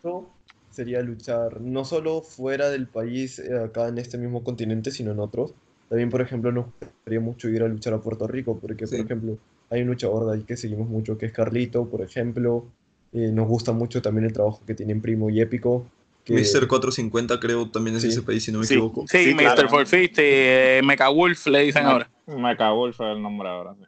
[0.01, 0.29] otro
[0.69, 5.19] sería luchar no solo fuera del país, eh, acá en este mismo continente, sino en
[5.19, 5.53] otros.
[5.89, 8.97] También, por ejemplo, nos gustaría mucho ir a luchar a Puerto Rico, porque, Sí.
[8.97, 9.37] por ejemplo,
[9.73, 12.65] hay un luchador de ahí que seguimos mucho, que es Carlito, por ejemplo.
[13.12, 15.86] Eh, nos gusta mucho también el trabajo que tienen Primo y Épico.
[16.23, 16.67] Que, Mr.
[16.67, 18.07] 450 creo también es Sí.
[18.09, 18.75] ese país, si no me Sí.
[18.75, 19.05] equivoco.
[19.07, 19.39] Sí, Sí, Mr.
[19.41, 19.69] claro.
[19.69, 22.09] 450, eh, Mecha Wolf le dicen ahora.
[22.27, 23.75] Me cagó el fue el nombre ahora.
[23.75, 23.86] sí.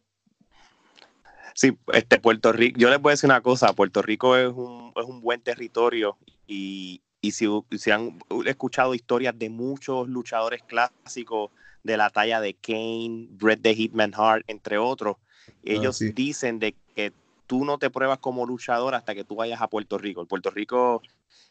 [1.57, 4.91] Sí, este Puerto Rico, yo les voy a decir una cosa, Puerto Rico es un,
[4.93, 11.51] es un buen territorio y, y si, si han escuchado historias de muchos luchadores clásicos
[11.81, 15.15] de la talla de Kane, Bret the Hitman Hart, entre otros,
[15.63, 16.11] ellos sí.
[16.11, 17.13] dicen de que
[17.47, 20.21] tú no te pruebas como luchador hasta que tú vayas a Puerto Rico.
[20.21, 21.01] En Puerto Rico,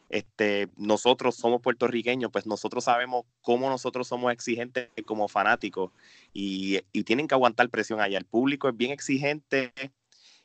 [0.09, 5.91] este, nosotros somos puertorriqueños, pues nosotros sabemos cómo nosotros somos exigentes como fanáticos
[6.33, 8.19] y, y tienen que aguantar presión allá.
[8.19, 9.73] El público es bien exigente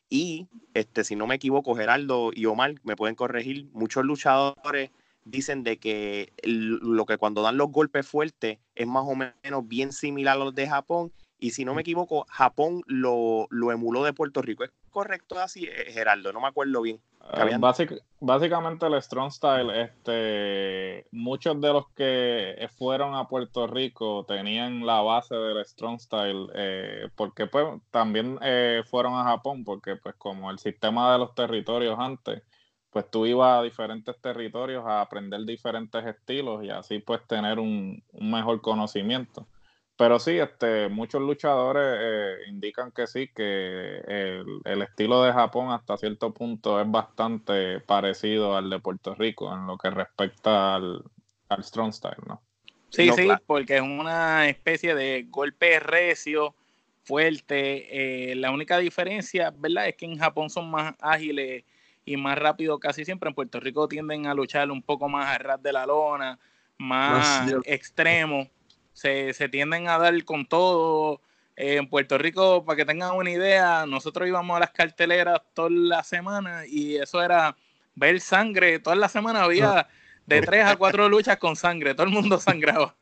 [0.10, 4.90] y, este, si no me equivoco, Geraldo y Omar me pueden corregir, muchos luchadores
[5.24, 9.92] dicen de que lo que cuando dan los golpes fuertes es más o menos bien
[9.92, 14.14] similar a los de Japón y si no me equivoco, Japón lo, lo emuló de
[14.14, 14.64] Puerto Rico.
[14.64, 16.34] ¿Es correcto así, eh, Geraldo?
[16.34, 17.02] No me acuerdo bien.
[17.34, 17.60] Eh,
[18.20, 25.02] básicamente el Strong Style, este, muchos de los que fueron a Puerto Rico tenían la
[25.02, 30.50] base del Strong Style, eh, porque pues también eh, fueron a Japón, porque pues como
[30.50, 32.42] el sistema de los territorios antes,
[32.90, 38.04] pues tú ibas a diferentes territorios a aprender diferentes estilos y así pues tener un,
[38.14, 39.46] un mejor conocimiento.
[40.00, 45.72] Pero sí, este, muchos luchadores eh, indican que sí, que el, el estilo de Japón
[45.72, 51.04] hasta cierto punto es bastante parecido al de Puerto Rico en lo que respecta al,
[51.50, 52.42] al Strong Style, ¿no?
[52.90, 53.44] Sí, No, sí, claro.
[53.46, 56.56] porque es una especie de golpe recio,
[57.04, 58.32] fuerte.
[58.32, 59.88] eh, la única diferencia, ¿verdad?
[59.90, 61.64] Es que en Japón son más ágiles
[62.06, 63.30] y más rápidos casi siempre.
[63.30, 66.40] En Puerto Rico tienden a luchar un poco más a ras de la lona,
[66.78, 68.48] más Más- extremo.
[69.00, 71.22] Se, se tienden a dar con todo.
[71.56, 75.70] Eh, en Puerto Rico, para que tengan una idea, nosotros íbamos a las carteleras toda
[75.70, 77.56] la semana y eso era
[77.96, 78.80] ver sangre.
[78.80, 79.88] Toda la semana había
[80.26, 81.96] de tres a cuatro luchas con sangre.
[81.96, 82.96] Todo el mundo sangraba.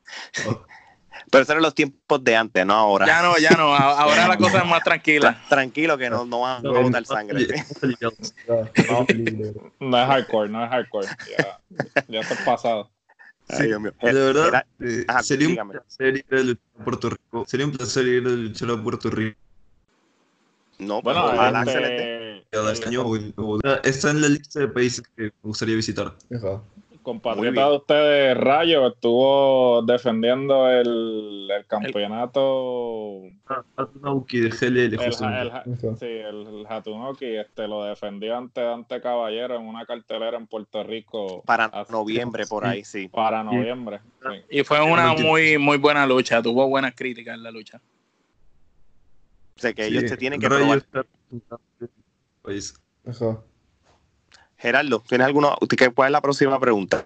[1.32, 3.06] Pero esos eran los tiempos de antes, no ahora.
[3.06, 3.76] Ya no, ya no.
[3.76, 5.40] Ahora la cosa es más tranquila.
[5.44, 7.48] Tra- tranquilo que no, no van a No, botar sangre.
[8.90, 9.72] Ah, peligro.
[9.80, 11.08] No es hardcore, no es hardcore.
[11.38, 11.60] Ya,
[12.08, 12.90] ya está pasado.
[13.50, 13.94] Ay, Sí, Dios mío.
[14.02, 17.46] De verdad, Era- eh, Ajá, sería un placer ir a luchar a Puerto Rico.
[17.48, 19.38] Sería un placer ir a luchar a Puerto Rico.
[20.80, 22.48] No, pues Bueno, ojalá este.
[22.52, 26.16] Cada año o el- o- está en la lista de países que me gustaría visitar.
[26.36, 26.62] Ajá.
[27.08, 33.22] Compatriota de ustedes, Rayo, estuvo defendiendo el, el campeonato.
[34.98, 35.08] El,
[35.42, 35.64] el- Ajá.
[36.00, 40.84] sí, el, el Hatunoki este, lo defendió ante Dante Caballero en una cartelera en Puerto
[40.84, 41.44] Rico.
[41.46, 43.08] Para hace- noviembre, por ahí, sí.
[43.08, 44.02] Para noviembre.
[44.22, 44.58] sí.
[44.60, 46.42] Y fue una muy, muy buena lucha.
[46.42, 47.80] Tuvo buenas críticas en la lucha.
[49.56, 50.80] O sea que Sí, ellos se tienen que probar.
[50.80, 51.06] está
[52.48, 52.62] el.
[53.08, 53.40] Ajá.
[54.58, 55.50] Gerardo, ¿tienes alguna?
[55.78, 57.06] ¿qué- ¿Cuál es la próxima pregunta?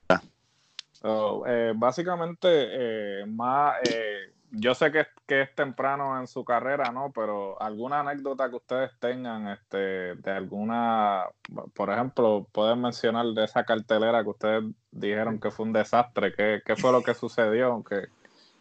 [0.93, 6.91] So, eh, básicamente, eh, más, eh, yo sé que, que es temprano en su carrera,
[6.91, 7.11] ¿no?
[7.13, 11.25] Pero alguna anécdota que ustedes tengan, este, de alguna,
[11.73, 16.61] por ejemplo, pueden mencionar de esa cartelera que ustedes dijeron que fue un desastre, ¿qué,
[16.65, 17.83] qué fue lo que sucedió?
[17.83, 18.07] Que,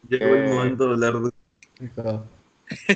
[0.08, 1.30] Llegó el momento de hablar de.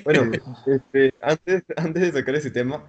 [0.04, 0.22] Bueno,
[0.66, 2.83] este, antes, antes de sacar ese tema,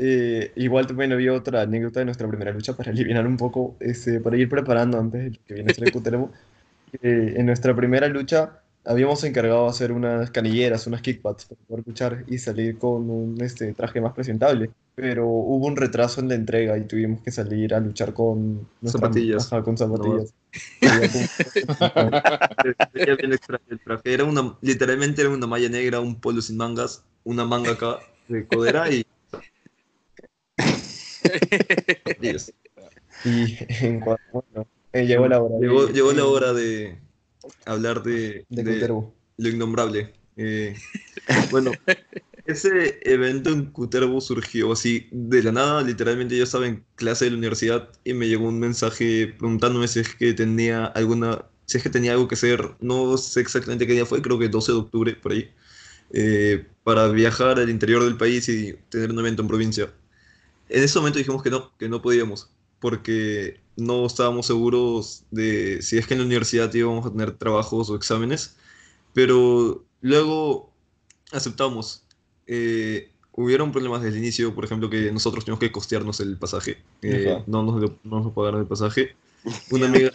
[0.00, 4.20] eh, igual también había otra anécdota de nuestra primera lucha para aliviar un poco, este,
[4.20, 6.30] para ir preparando antes de que viene a ser el Cuteremo.
[7.02, 11.84] Eh, en nuestra primera lucha habíamos encargado de hacer unas canilleras, unas kickpads para poder
[11.86, 14.70] luchar y salir con un este, traje más presentable.
[14.94, 19.02] Pero hubo un retraso en la entrega y tuvimos que salir a luchar con nuestra-
[19.02, 19.52] Zapatillas.
[19.52, 20.32] Ajá, con zapatillas.
[22.94, 24.02] Era bien extraño el traje.
[24.04, 28.46] Era una, literalmente era una malla negra, un polo sin mangas, una manga acá de
[28.46, 29.04] codera y.
[32.18, 32.52] Dios.
[33.22, 35.56] Y en cuanto, bueno, eh, llegó la hora.
[35.56, 37.00] de- Llegó, llegó la hora de
[37.66, 38.94] hablar de, de de
[39.38, 40.14] lo innombrable.
[40.36, 40.76] Eh,
[41.50, 41.80] bueno,
[42.46, 45.82] ese evento en Cutervo surgió así de la nada.
[45.82, 50.00] Literalmente yo estaba en clase de la universidad y me llegó un mensaje preguntándome si
[50.00, 52.76] es que tenía alguna, si es que tenía algo que hacer.
[52.80, 55.50] No sé exactamente qué día fue, creo que 12 de octubre por ahí.
[56.10, 59.92] eh, para viajar al interior del país y tener un evento en provincia.
[60.68, 62.50] En ese momento dijimos que no, que no podíamos,
[62.80, 67.90] porque no estábamos seguros de si es que en la universidad íbamos a tener trabajos
[67.90, 68.56] o exámenes,
[69.14, 70.72] pero luego
[71.32, 72.02] aceptamos.
[72.46, 76.82] Eh, hubieron problemas desde el inicio, por ejemplo, que nosotros teníamos que costearnos el pasaje,
[77.02, 79.14] eh, no, nos, lo- no nos pagaron el pasaje.
[79.70, 80.10] Una amiga,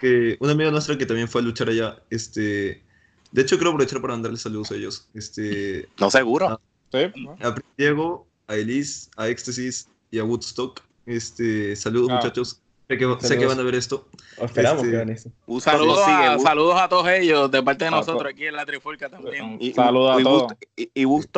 [0.00, 2.82] que, una amiga nuestra que también fue a luchar allá, este,
[3.30, 5.06] de hecho quiero aprovechar para mandarle saludos a ellos.
[5.12, 6.48] Este, No seguro.
[6.48, 6.60] Ah.
[6.92, 6.98] Sí,
[7.42, 10.80] a Diego, a Elise, a Éxtasis y a Woodstock.
[11.06, 12.14] Este, saludos Ah.
[12.16, 12.60] muchachos.
[12.88, 13.48] Sé que, sé que Saludos.
[13.48, 14.08] van a ver esto.
[14.40, 15.30] Esperamos Este, que hagan eso.
[15.60, 18.54] Saludos a, Gu- saludos a todos ellos de parte de Ah, nosotros co- aquí en
[18.54, 19.56] la Trifulca también.
[19.60, 20.52] Y, Saludos a todos.
[20.76, 20.86] Y,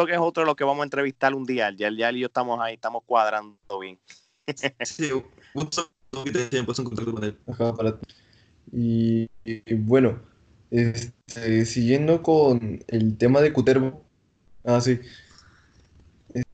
[0.06, 1.70] que es otro de los que vamos a entrevistar un día.
[1.74, 3.98] Ya, ya él y yo estamos ahí, estamos cuadrando bien.
[4.84, 5.10] Sí,
[5.54, 7.38] Woodstock con él.
[7.46, 7.96] Ajá, para
[8.72, 10.20] y, y bueno,
[10.70, 14.04] este, siguiendo con el tema de Cutervo.
[14.64, 15.00] Ah, sí.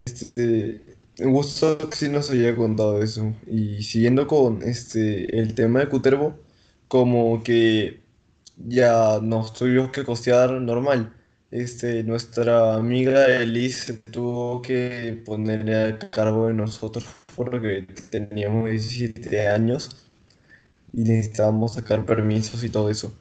[0.05, 0.83] Este,
[1.17, 3.35] que sí nos había contado eso.
[3.47, 6.39] Y siguiendo con este, el tema de Cutervo,
[6.89, 8.01] como que
[8.57, 11.15] ya nos tuvimos que costear normal.
[11.51, 20.11] Este, nuestra amiga Elise tuvo que ponerle a cargo de nosotros porque teníamos 17 años
[20.93, 23.15] y necesitábamos sacar permisos y todo eso.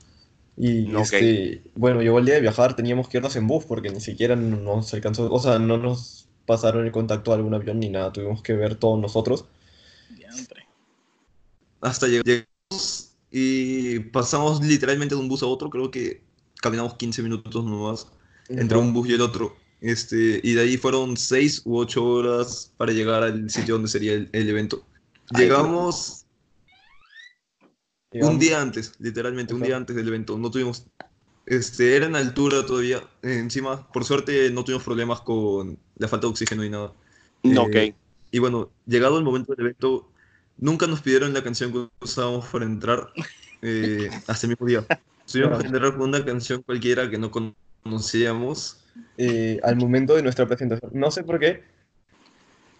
[0.58, 4.02] Y este, bueno, llegó el día de viajar, teníamos que irnos en bus porque ni
[4.02, 8.12] siquiera nos alcanzó, o sea, no nos pasaron el contacto a algún avión ni nada,
[8.12, 9.45] tuvimos que ver todos nosotros.
[10.10, 10.65] Diantre.
[11.82, 16.21] Hasta lleg- llegamos y pasamos literalmente de un bus a otro, creo que
[16.62, 18.08] caminamos 15 minutos nomás
[18.49, 19.56] entre un bus y el otro.
[19.82, 24.13] Este, y de ahí fueron 6 u 8 horas para llegar al sitio donde sería
[24.13, 24.86] el, el evento.
[25.34, 26.25] Ay, Llegamos
[28.12, 30.38] Llegamos- un día antes, literalmente un día antes del evento.
[30.38, 30.86] No tuvimos,
[31.45, 33.01] este, era en altura todavía.
[33.21, 36.93] Encima, por suerte, no tuvimos problemas con la falta de oxígeno y nada.
[37.43, 37.95] No, Eh, ok.
[38.32, 40.10] Y bueno, llegado el momento del evento,
[40.58, 43.10] nunca nos pidieron la canción que usábamos para entrar
[43.62, 44.86] eh, hasta el mismo día.
[45.32, 47.32] Tuvimos que entrar con una canción cualquiera que no
[47.84, 48.79] conocíamos.
[49.17, 50.91] eh, al momento de nuestra presentación.
[50.93, 51.63] No sé por qué.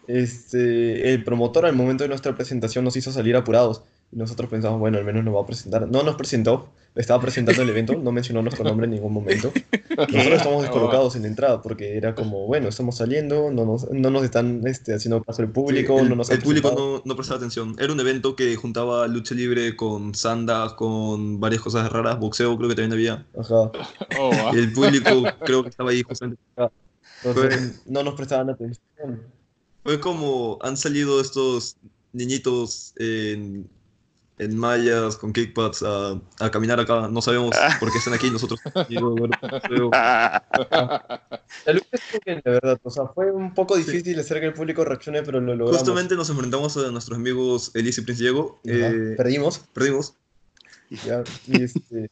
[0.08, 3.84] Este, el promotor al momento de nuestra presentación nos hizo salir apurados.
[4.13, 5.89] Y nosotros pensamos, bueno, al menos nos va a presentar.
[5.89, 9.52] No nos presentó, estaba presentando el evento, no mencionó nuestro nombre en ningún momento.
[9.97, 14.12] Nosotros estamos descolocados en la entrada porque era como, bueno, estamos saliendo, no nos, no
[14.12, 17.15] nos están este, haciendo caso el público, Sí, el, no nos el público no, no
[17.15, 17.76] prestaba atención.
[17.80, 22.69] Era un evento que juntaba lucha libre con sanda, con varias cosas raras, boxeo creo
[22.69, 23.26] que también había.
[23.39, 23.71] Ajá.
[24.19, 24.56] Oh, wow.
[24.56, 26.41] Y el público creo que estaba ahí justamente.
[27.23, 28.84] Entonces, no nos prestaban atención.
[29.84, 31.78] Fue como han salido estos
[32.13, 33.67] niñitos en,
[34.39, 37.08] en mallas con kickpads a, a caminar acá.
[37.08, 38.60] No sabemos por qué están aquí nosotros.
[41.65, 42.80] La lucha estuvo bien, la verdad.
[42.84, 45.78] O sea, fue un poco difícil hacer que el público reaccione, pero lo logramos.
[45.80, 48.60] Justamente nos enfrentamos a nuestros amigos Elise y Prince Diego.
[48.65, 49.60] Eh, Perdimos.
[49.74, 50.15] perdimos.
[51.06, 52.10] Ya, y, este,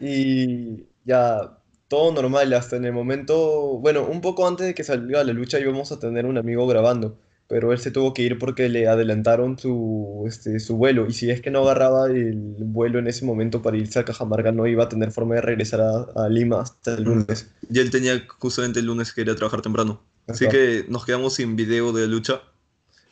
[0.00, 1.58] y ya
[1.88, 5.58] todo normal hasta en el momento, bueno, un poco antes de que salga la lucha
[5.60, 7.18] íbamos a tener un amigo grabando,
[7.50, 11.30] pero él se tuvo que ir porque le adelantaron su, este, su vuelo y si
[11.30, 14.84] es que no agarraba el vuelo en ese momento para irse a Cajamarca no iba
[14.84, 17.50] a tener forma de regresar a, a Lima hasta el lunes.
[17.68, 20.00] Y él tenía justamente el lunes que quería trabajar temprano.
[20.28, 20.52] Así Ajá.
[20.52, 22.40] que nos quedamos sin video de lucha.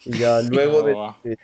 [0.04, 1.38] Y ya luego del del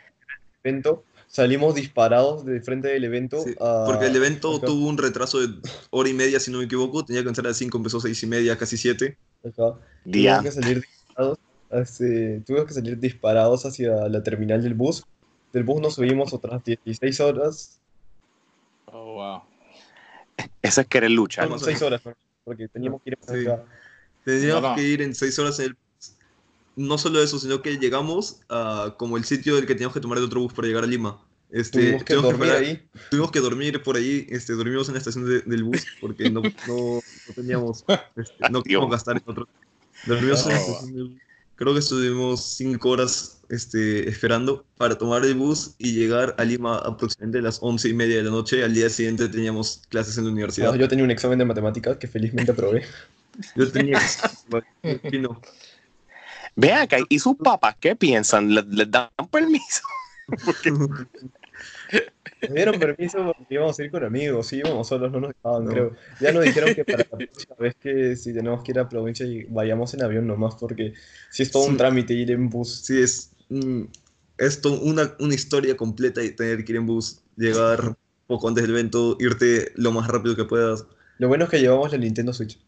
[0.63, 4.97] evento salimos disparados de frente del evento Sí, a- porque el evento ajá, tuvo un
[4.97, 5.53] retraso de
[5.89, 7.03] hora y media, si no me equivoco.
[7.03, 9.17] Tenía que empezar a las 5, empezó a 6 y media, casi 7.
[9.43, 9.53] ajá.
[9.53, 10.39] Tuvimos Día.
[10.41, 11.39] que salir disparados,
[11.71, 15.05] este, tuvimos que salir disparados hacia la terminal del bus.
[15.53, 17.79] Del bus nos subimos otras 16 horas,
[18.87, 19.41] Oh, wow.
[20.61, 21.47] Eso es querer luchar.
[21.49, 22.13] son 6 horas, ¿no?
[22.43, 23.45] porque teníamos que ir Sí.
[24.23, 24.75] Teníamos No, no.
[24.75, 25.77] que ir en 6 horas en el
[26.77, 30.17] No solo eso, sino que llegamos a como el sitio del que teníamos que tomar
[30.17, 31.19] el otro bus para llegar a Lima.
[31.51, 32.89] Este, Tuvimos que tuvimos dormir esperar- ahí.
[33.09, 36.41] Tuvimos que dormir por ahí, este, dormimos en la estación de- del bus porque no,
[36.41, 39.47] no, no teníamos, este, no queríamos gastar en otro.
[40.05, 41.21] Dormimos en la Oh, estación del bus.
[41.55, 46.77] Creo que estuvimos 5 horas este, esperando para tomar el bus y llegar a Lima
[46.79, 48.63] aproximadamente a las 11 y media de la noche.
[48.63, 50.73] Al día siguiente teníamos clases en la universidad.
[50.73, 52.83] Ah, yo tenía un examen de matemáticas que felizmente aprobé.
[53.57, 53.99] Yo tenía
[55.19, 55.41] no.
[56.55, 58.55] Vean acá, ¿y sus papás qué piensan?
[58.55, 59.81] ¿Les, les dan permiso?
[62.47, 65.65] Nos dieron permiso porque íbamos a ir con amigos, sí, íbamos solos, no nos dejaban,
[65.65, 65.71] No.
[65.71, 65.95] creo.
[66.19, 69.25] Ya nos dijeron que para la próxima vez que si tenemos que ir a provincia
[69.25, 70.93] y vayamos en avión nomás, porque
[71.31, 72.81] si es todo un trámite ir en bus.
[72.85, 73.83] Sí, es mm,
[74.37, 77.95] esto una, una historia completa y tener que ir en bus, llegar
[78.27, 80.85] poco antes del evento, irte lo más rápido que puedas.
[81.19, 82.59] Lo bueno es que llevamos la Nintendo Switch.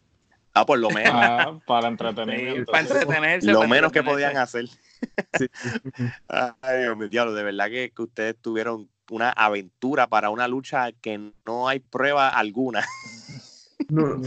[0.54, 1.12] Ah, por lo menos.
[1.14, 2.72] Ah, para Sí, entretenimiento.
[2.72, 3.52] para entretenerse.
[3.52, 4.64] lo para menos que podían hacer.
[6.28, 10.92] Ay, Dios mío, diablo, de verdad que, que ustedes tuvieron una aventura para una lucha
[10.92, 12.86] que no hay prueba alguna.
[13.90, 14.20] No,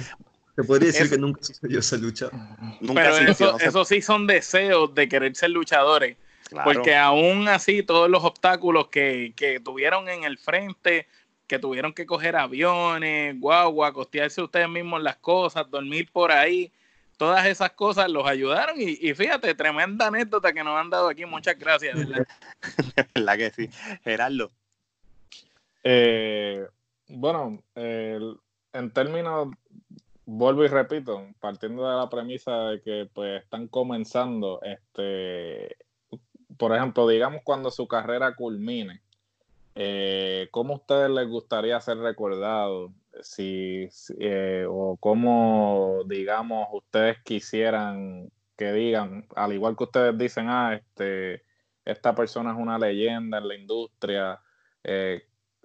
[0.56, 2.30] se podría decir Eso- que nunca sucedió esa lucha.
[2.80, 6.18] Nunca Pero existió, eso, no se- eso sí son deseos de querer ser luchadores.
[6.50, 6.72] claro.
[6.72, 11.06] Porque aún así, todos los obstáculos que, que tuvieron en el frente,
[11.46, 16.72] que tuvieron que coger aviones, guagua, costearse ustedes mismos las cosas, dormir por ahí,
[17.18, 18.82] todas esas cosas los ayudaron.
[18.82, 21.26] Y, y fíjate, tremenda anécdota que nos han dado aquí.
[21.26, 22.26] Muchas gracias, ¿verdad?
[23.14, 23.70] ¿Verdad que sí?
[24.04, 24.50] Gerardo.
[25.84, 26.66] Eh,
[27.08, 29.50] bueno, en términos,
[30.26, 35.76] vuelvo y repito, partiendo de la premisa de que pues están comenzando, este,
[36.58, 39.02] por ejemplo, digamos cuando su carrera culmine,
[39.76, 42.92] eh, ¿cómo a ustedes les gustaría ser recordados?
[43.22, 50.76] Si, eh, o cómo, digamos, ustedes quisieran que digan, al igual que ustedes dicen, ah,
[50.76, 51.44] este,
[51.84, 54.40] esta persona es una leyenda en la industria,
[54.84, 55.24] eh,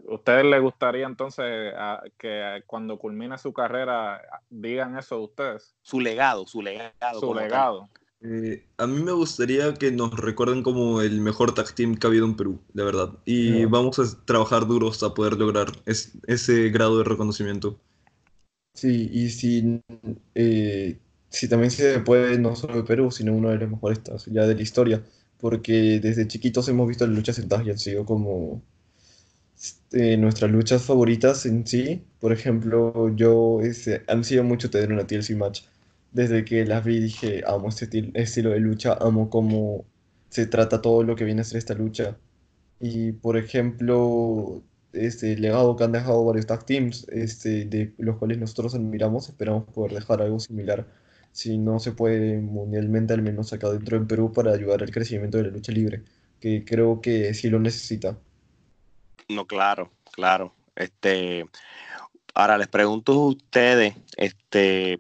[0.09, 1.75] ¿ustedes les gustaría entonces
[2.19, 5.77] que cuando culmine su carrera digan eso de ustedes?
[5.83, 7.21] Su legado, su legado.
[7.21, 7.89] Su legado.
[8.23, 12.11] Eh, a mí me gustaría que nos recuerden como el mejor tag team que ha
[12.11, 13.11] habido en Perú, de verdad.
[13.25, 17.79] Y vamos a trabajar duro hasta poder lograr ese grado de reconocimiento.
[18.75, 19.81] Sí, y si,
[20.35, 20.99] eh,
[21.29, 24.55] si también se puede, no solo de Perú, sino uno de los mejores ya de
[24.55, 25.03] la historia,
[25.39, 28.63] porque desde chiquitos hemos visto las luchas en tag y han sido como
[29.57, 32.05] este, nuestras luchas favoritas en sí.
[32.21, 35.63] Por ejemplo, yo ese, han sido mucho tener una TLC match
[36.17, 39.85] desde que las vi dije, amo este estilo de lucha, amo cómo
[40.31, 42.19] se trata todo lo que viene a ser esta lucha.
[42.81, 48.39] Y por ejemplo, este legado que han dejado varios tag teams, este, de los cuales
[48.39, 50.87] nosotros admiramos, esperamos poder dejar algo similar.
[51.33, 55.39] Si no se puede mundialmente, al menos acá dentro en Perú, para ayudar al crecimiento
[55.39, 56.03] de la lucha libre,
[56.41, 58.19] que creo que sí lo necesita.
[59.29, 60.55] No, claro, claro.
[60.77, 61.47] Este,
[62.35, 64.99] ahora les pregunto a ustedes, este,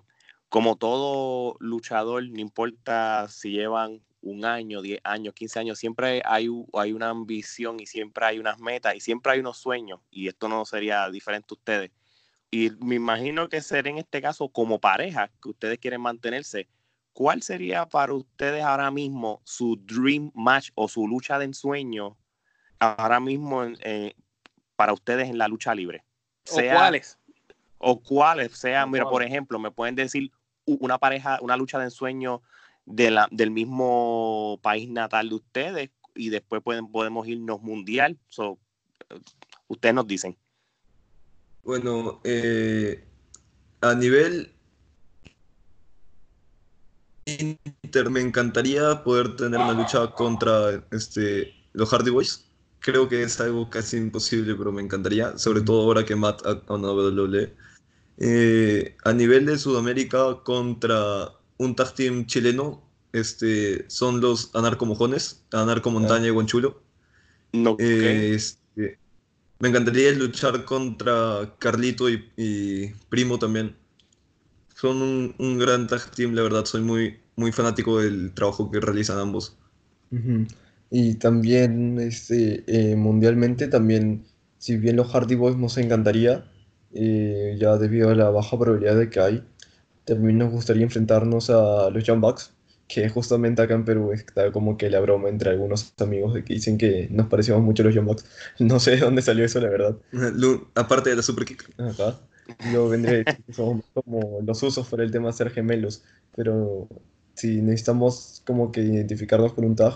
[0.48, 6.48] como todo luchador, no importa si llevan un año, 10 años, 15 años, siempre hay,
[6.72, 10.48] hay una ambición y siempre hay unas metas y siempre hay unos sueños y esto
[10.48, 11.92] no sería diferente a ustedes.
[12.50, 16.68] Y me imagino que ser en este caso como pareja que ustedes quieren mantenerse,
[17.12, 22.16] ¿cuál sería para ustedes ahora mismo su dream match o su lucha de ensueño
[22.78, 24.14] ahora mismo eh,
[24.76, 26.04] para ustedes en la lucha libre?
[26.50, 27.18] ¿O cuáles?
[27.78, 30.30] O cuáles, sea, mira, por ejemplo, me pueden decir
[30.64, 32.42] una pareja, una lucha de ensueño
[32.84, 38.18] de la, del mismo país natal de ustedes y después pueden, podemos irnos mundial.
[39.68, 40.36] ustedes nos dicen.
[41.62, 43.04] Bueno, eh,
[43.80, 44.56] a nivel
[47.26, 52.45] Inter, me encantaría poder tener una lucha contra este, los Hardy Boys.
[52.86, 56.62] Creo que es algo casi imposible, pero me encantaría, sobre todo ahora que Matt a
[56.72, 57.52] una WWE.
[58.18, 65.90] Eh, a nivel de Sudamérica contra un tag team chileno, este, son los anarcomojones, Anarco
[65.90, 66.80] Montaña y Guanchulo.
[67.52, 69.00] No, eh, este,
[69.58, 73.74] me encantaría luchar contra Carlito y, Primo también.
[74.76, 79.18] Son un, gran tag team, la verdad, soy muy, muy fanático del trabajo que realizan
[79.18, 79.58] ambos.
[80.90, 84.24] Y también este, eh, mundialmente, también,
[84.58, 86.44] si bien los Hardy Boys nos encantaría,
[86.92, 89.44] eh, ya debido a la baja probabilidad de que hay.
[90.04, 92.54] También nos gustaría enfrentarnos a los Young Bucks,
[92.88, 96.54] que justamente acá en Perú está como que la broma entre algunos amigos de que
[96.54, 98.24] dicen que nos parecíamos mucho a los Young Bucks.
[98.60, 99.96] No sé de dónde salió eso, la verdad.
[100.74, 101.68] aparte de la Super Kick.
[101.78, 102.20] Ajá.
[102.72, 106.04] Yo vendría somos como los usos para el tema de ser gemelos,
[106.36, 106.88] pero
[107.34, 109.94] si necesitamos como que identificarnos con un tag,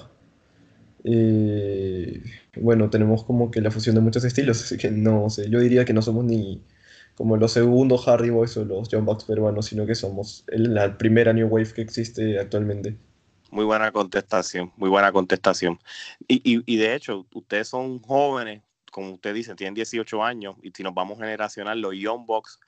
[1.05, 2.23] eh,
[2.57, 5.85] bueno, tenemos como que la fusión de muchos estilos, así que no sé, yo diría
[5.85, 6.63] que no somos ni
[7.15, 11.35] como los segundos Hardy Boys o los John Bucks peruanos, sino que somos la primera
[11.35, 12.97] New Wave que existe actualmente.
[13.51, 15.79] Muy buena contestación, muy buena contestación.
[16.29, 20.83] Y, y, de hecho, ustedes son jóvenes, como usted dice, tienen 18 años, y si
[20.83, 22.59] nos vamos generacional, los Young Bucks,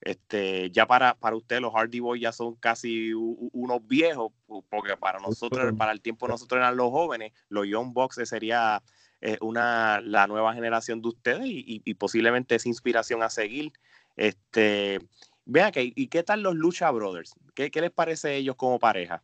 [0.00, 4.32] este, ya para, para usted los Hardy Boys ya son casi unos viejos,
[4.68, 8.82] porque para nosotros, para el tiempo nosotros eran los jóvenes, los Young Bucks sería
[9.20, 13.72] eh, una, la nueva generación de ustedes y, y, posiblemente esa inspiración a seguir.
[14.16, 15.00] Este,
[15.44, 17.34] vean que, ¿y qué tal los Lucha Brothers?
[17.54, 19.22] ¿Qué, qué les parece ellos como pareja?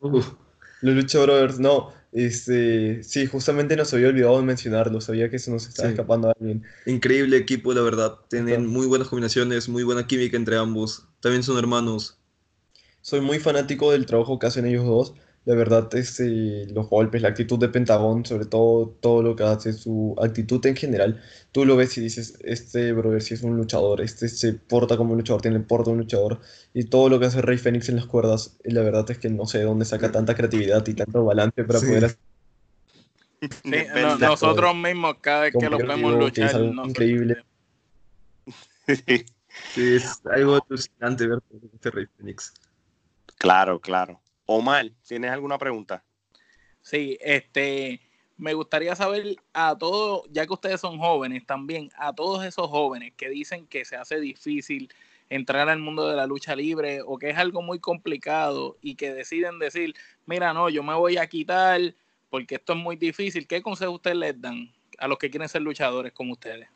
[0.00, 0.34] los
[0.80, 5.90] Lucha Brothers, no, este, sí, justamente nos había olvidado mencionarlo, sabía que se nos estaba
[5.90, 6.64] escapando alguien.
[6.86, 11.58] Increíble equipo, la verdad, tienen muy buenas combinaciones, muy buena química entre ambos, también son
[11.58, 12.18] hermanos.
[13.00, 15.14] Soy muy fanático del trabajo que hacen ellos dos,
[15.48, 19.72] de verdad, este, los golpes, la actitud de Pentagón, sobre todo todo lo que hace,
[19.72, 21.22] su actitud en general,
[21.52, 25.12] tú lo ves y dices, este brother sí es un luchador, este se porta como
[25.12, 26.40] un luchador, tiene el porte de un luchador,
[26.74, 29.46] y todo lo que hace Rey Fénix en las cuerdas, la verdad es que no
[29.46, 32.18] sé de dónde saca tanta creatividad y tanto balance para poder hacer.
[34.20, 37.42] nosotros mismos, cada vez que lo vemos luchar, es increíble.
[39.74, 41.40] Sí, es algo alucinante ver
[41.74, 42.52] este Rey Fénix.
[43.38, 44.20] Claro, claro.
[44.50, 46.02] Omar, ¿tienes alguna pregunta?
[46.80, 48.00] Sí, este,
[48.38, 53.12] me gustaría saber a todos, ya que ustedes son jóvenes también, a todos esos jóvenes
[53.14, 54.88] que dicen que se hace difícil
[55.28, 59.12] entrar al mundo de la lucha libre o que es algo muy complicado y que
[59.12, 59.94] deciden decir,
[60.24, 61.94] mira, no, yo me voy a quitar
[62.30, 63.46] porque esto es muy difícil.
[63.46, 66.68] ¿Qué consejo ustedes les dan a los que quieren ser luchadores como ustedes?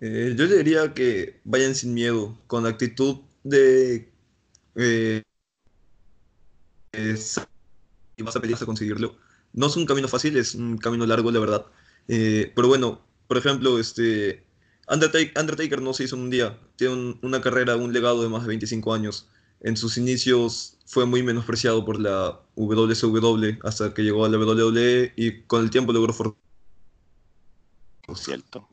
[0.00, 4.12] Eh, yo diría que vayan sin miedo, con la actitud de
[4.76, 5.22] eh,
[8.16, 9.16] y vas a pelear a conseguirlo.
[9.52, 11.66] No es un camino fácil, es un camino largo, la verdad.
[12.08, 14.44] Eh, pero bueno, por ejemplo, este
[14.88, 16.58] Undertaker, no se hizo en un día.
[16.76, 19.28] Tiene una carrera, un legado de más de 25 años.
[19.60, 25.12] En sus inicios fue muy menospreciado por la WCW hasta que llegó a la WWE
[25.16, 26.36] y con el tiempo logró formar.
[28.14, 28.68] Cierto.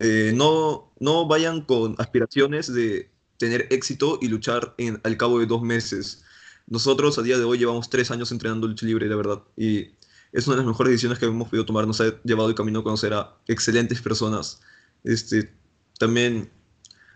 [0.00, 5.46] Eh, no, no vayan con aspiraciones de tener éxito y luchar en, al cabo de
[5.46, 6.24] dos meses.
[6.66, 9.90] Nosotros a día de hoy llevamos tres años entrenando lucha libre, la verdad, y
[10.32, 11.86] es una de las mejores decisiones que hemos podido tomar.
[11.86, 14.60] Nos ha llevado el camino a conocer a excelentes personas.
[15.04, 15.50] Este,
[15.98, 16.50] también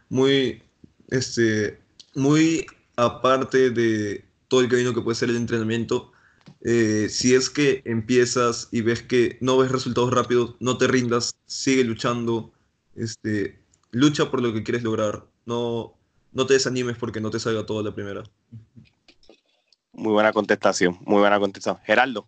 [0.09, 0.63] muy,
[1.09, 1.81] este,
[2.15, 2.67] muy
[2.97, 6.13] aparte de todo el camino que puede ser el entrenamiento,
[6.63, 11.35] eh, si es que empiezas y ves que no ves resultados rápidos, no te rindas,
[11.47, 12.53] sigue luchando,
[12.95, 13.59] este,
[13.91, 15.95] lucha por lo que quieres lograr, no,
[16.33, 18.23] no te desanimes porque no te salga todo la primera.
[19.93, 21.85] Muy buena contestación, muy buena contestación.
[21.85, 22.27] Geraldo.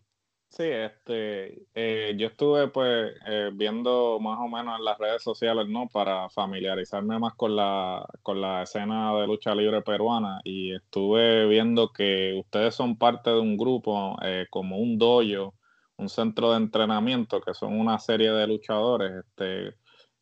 [0.57, 5.67] Sí, este, eh, yo estuve pues eh, viendo más o menos en las redes sociales,
[5.69, 5.89] ¿no?
[5.89, 11.93] Para familiarizarme más con la, con la escena de lucha libre peruana y estuve viendo
[11.93, 15.55] que ustedes son parte de un grupo eh, como un dojo,
[15.97, 19.75] un centro de entrenamiento, que son una serie de luchadores, este,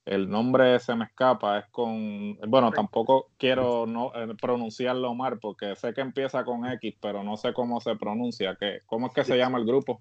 [0.04, 5.76] el nombre se me escapa, es con, bueno, tampoco quiero no, eh, pronunciarlo mal porque
[5.76, 9.24] sé que empieza con X, pero no sé cómo se pronuncia, que, ¿cómo es que
[9.24, 10.00] se llama el grupo?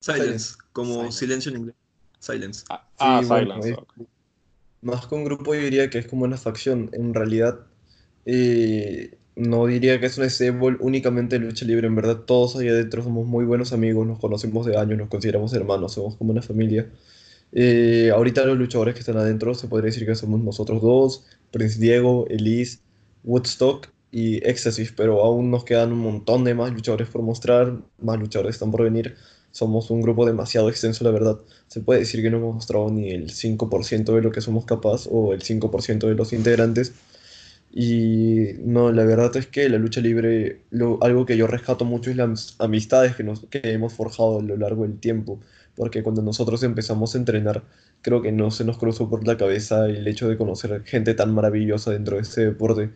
[0.00, 1.76] Silence, como silencio en inglés.
[2.18, 2.64] Silence.
[2.70, 3.76] Ah, ah Silence.
[4.80, 7.60] Más que un grupo yo diría que es como una facción, en realidad
[8.24, 12.68] eh, no diría que es un stable únicamente de lucha libre, en verdad todos ahí
[12.68, 16.42] adentro somos muy buenos amigos, nos conocemos de años, nos consideramos hermanos, somos como una
[16.42, 16.88] familia.
[17.52, 21.78] Eh, ahorita los luchadores que están adentro se podría decir que somos nosotros dos, Prince
[21.78, 22.80] Diego, Elise,
[23.24, 28.18] Woodstock y Ecstasy, pero aún nos quedan un montón de más luchadores por mostrar, más
[28.18, 29.16] luchadores están por venir.
[29.50, 31.38] Somos un grupo demasiado extenso, la verdad.
[31.66, 35.08] Se puede decir que no hemos mostrado ni el 5% de lo que somos capaces
[35.10, 36.94] o el 5% de los integrantes.
[37.70, 40.62] Y no, la verdad es que la lucha libre,
[41.00, 44.56] algo que yo rescato mucho es las amistades que, nos, que hemos forjado a lo
[44.56, 45.40] largo del tiempo
[45.76, 47.64] porque cuando nosotros empezamos a entrenar,
[48.02, 51.32] creo que no se nos cruzó por la cabeza el hecho de conocer gente tan
[51.34, 52.90] maravillosa dentro de este deporte.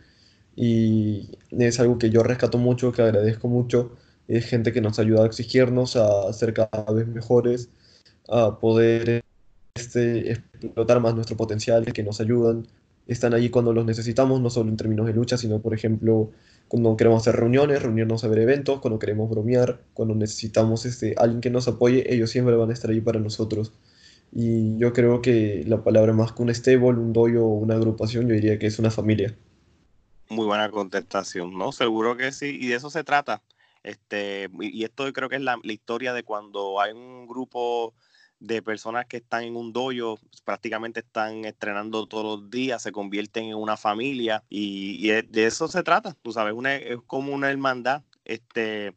[0.55, 3.95] Y es algo que yo rescato mucho, que agradezco mucho.
[4.27, 7.69] Es gente que nos ayuda a exigirnos, a ser cada vez mejores,
[8.27, 9.23] a poder
[9.75, 12.67] este, explotar más nuestro potencial, que nos ayudan.
[13.07, 16.31] Están ahí cuando los necesitamos, no solo en términos de lucha, sino, por ejemplo,
[16.67, 21.41] cuando queremos hacer reuniones, reunirnos a ver eventos, cuando queremos bromear, cuando necesitamos este, alguien
[21.41, 23.73] que nos apoye, ellos siempre van a estar ahí para nosotros.
[24.31, 28.27] Y yo creo que la palabra más que un stable, un doyo o una agrupación,
[28.27, 29.35] yo diría que es una familia.
[30.29, 31.71] Muy buena contestación, ¿no?
[31.71, 33.41] Seguro que sí, y de eso se trata.
[33.83, 37.93] Este, y esto creo que es la, la historia de cuando hay un grupo
[38.39, 43.45] de personas que están en un dojo, prácticamente están estrenando todos los días, se convierten
[43.45, 48.03] en una familia y, de eso se trata, tú sabes, es como una hermandad.
[48.25, 48.93] Este,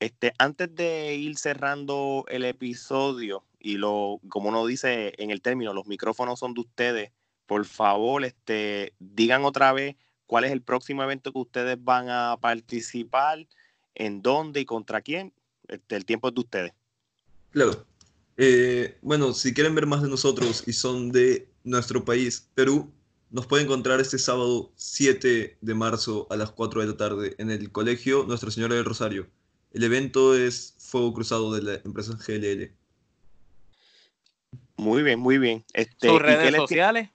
[0.00, 5.72] este, antes de ir cerrando el episodio y lo, como uno dice en el término,
[5.72, 7.12] los micrófonos son de ustedes,
[7.46, 12.36] por favor, este, digan otra vez cuál es el próximo evento que ustedes van a
[12.40, 13.46] participar,
[13.94, 15.32] en dónde y contra quién.
[15.68, 16.72] Este, el tiempo es de ustedes.
[17.50, 17.86] Claro.
[18.36, 22.90] Eh, bueno, si quieren ver más de nosotros y son de nuestro país, Perú,
[23.30, 27.50] nos pueden encontrar este sábado 7 de marzo a las 4 de la tarde en
[27.50, 29.28] el Colegio Nuestra Señora del Rosario.
[29.72, 32.70] El evento es Fuego Cruzado de la empresa GLL.
[34.76, 35.64] Muy bien, muy bien.
[35.72, 37.10] Este, ¿Sus redes sociales?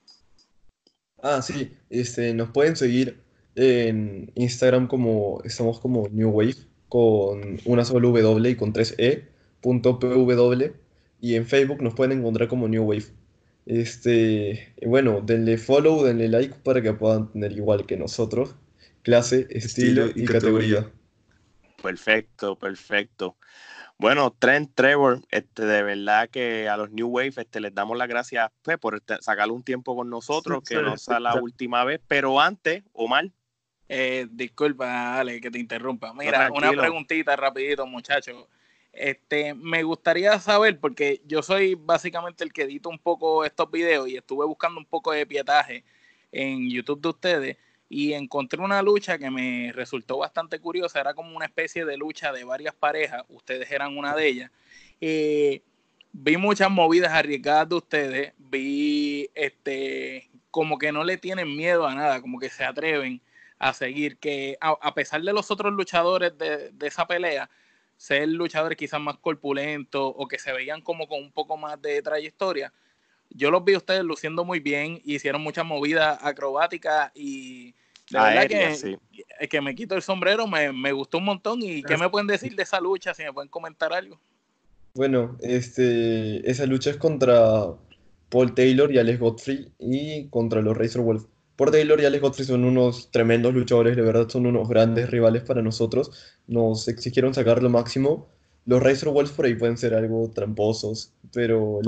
[1.21, 1.71] Ah, sí.
[1.89, 3.21] Este, nos pueden seguir
[3.55, 6.55] en Instagram como estamos como New Wave
[6.87, 9.27] con una sola W y con tres E
[9.61, 10.73] punto PW
[11.21, 13.05] y en Facebook nos pueden encontrar como New Wave.
[13.65, 18.55] Este, bueno, denle follow, denle like para que puedan tener igual que nosotros
[19.03, 20.89] clase, estilo, y, categoría.
[21.81, 23.37] Perfecto, perfecto.
[23.97, 28.07] Bueno, Trent Trevor, este, de verdad que a los New Wave este, les damos las
[28.07, 31.99] gracias pues, por este, sacar un tiempo con nosotros, que no sea la última vez,
[32.07, 33.29] pero antes, Omar.
[33.91, 36.13] Eh, disculpa, Ale, que te interrumpa.
[36.13, 38.45] Mira, una preguntita rapidito, muchachos.
[38.93, 44.07] Este, me gustaría saber, porque yo soy básicamente el que edito un poco estos videos
[44.09, 45.83] y estuve buscando un poco de pietaje
[46.31, 47.57] en YouTube de ustedes.
[47.91, 52.31] y encontré una lucha que me resultó bastante curiosa, era como una especie de lucha
[52.31, 54.51] de varias parejas, ustedes eran una de ellas.
[55.01, 55.63] Eh,
[56.11, 61.95] vi muchas movidas arriesgadas de ustedes, vi este como que no le tienen miedo a
[61.95, 63.21] nada, como que se atreven
[63.59, 67.49] a seguir, que a, pesar de los otros luchadores de, de, esa pelea,
[67.99, 72.01] ser luchadores quizás más corpulentos o que se veían como con un poco más de
[72.01, 72.71] trayectoria,
[73.29, 77.75] yo los vi a ustedes luciendo muy bien, hicieron muchas movidas acrobáticas y
[78.09, 81.59] de verdad que, que me quito el sombrero, me, me gustó un montón.
[81.61, 83.13] ¿Y qué me pueden decir de esa lucha?
[83.13, 84.17] Si me pueden comentar algo.
[84.95, 87.67] Bueno, este, esa lucha es contra
[88.29, 91.25] Paul Taylor y Alex Godfrey y contra los Razor Wolf.
[91.59, 95.43] Paul Taylor y Alex Godfrey son unos tremendos luchadores, de verdad son unos grandes rivales
[95.43, 96.09] para nosotros.
[96.47, 98.29] Nos exigieron sacar lo máximo.
[98.65, 101.81] Los Razor Wolf por ahí pueden ser algo tramposos, pero...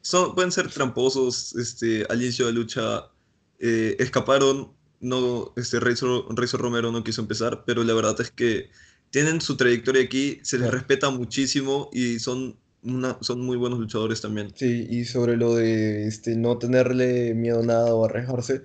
[0.00, 3.10] son, pueden ser tramposos, este, al inicio de lucha
[3.58, 8.70] eh, escaparon, no, este, Razor, Razor Romero no quiso empezar, pero la verdad es que
[9.10, 14.22] tienen su trayectoria aquí, se les respeta muchísimo y son, una, son muy buenos luchadores
[14.22, 14.50] también.
[14.54, 18.62] Sí, y sobre lo de este, no tenerle miedo a nada o arriesgarse,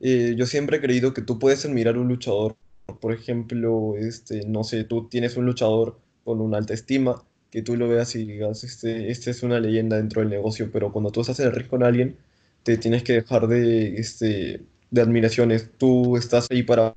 [0.00, 2.56] eh, yo siempre he creído que tú puedes admirar un luchador.
[3.00, 7.76] Por ejemplo, este, no sé, tú tienes un luchador con una alta estima, que tú
[7.76, 11.20] lo veas y digas, este, este es una leyenda dentro del negocio, pero cuando tú
[11.20, 12.16] estás en el riesgo con alguien,
[12.62, 15.70] te tienes que dejar de, este, de admiraciones.
[15.78, 16.94] Tú estás ahí para...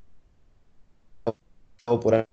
[1.85, 2.25] por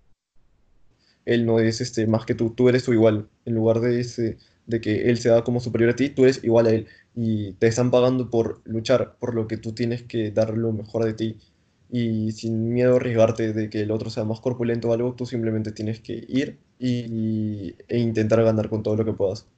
[1.27, 3.29] él no es este, más que tú, tú eres tu igual.
[3.45, 6.67] En lugar de, ese, de que él sea como superior a ti, tú eres igual
[6.67, 6.87] a él.
[7.17, 11.05] Y te están pagando por luchar, por lo que tú tienes que dar lo mejor
[11.05, 11.39] de ti.
[11.91, 15.25] Y sin miedo a arriesgarte de que el otro sea más corpulento o algo, tú
[15.27, 19.49] simplemente tienes que ir y, e intentar ganar con todo lo que puedas.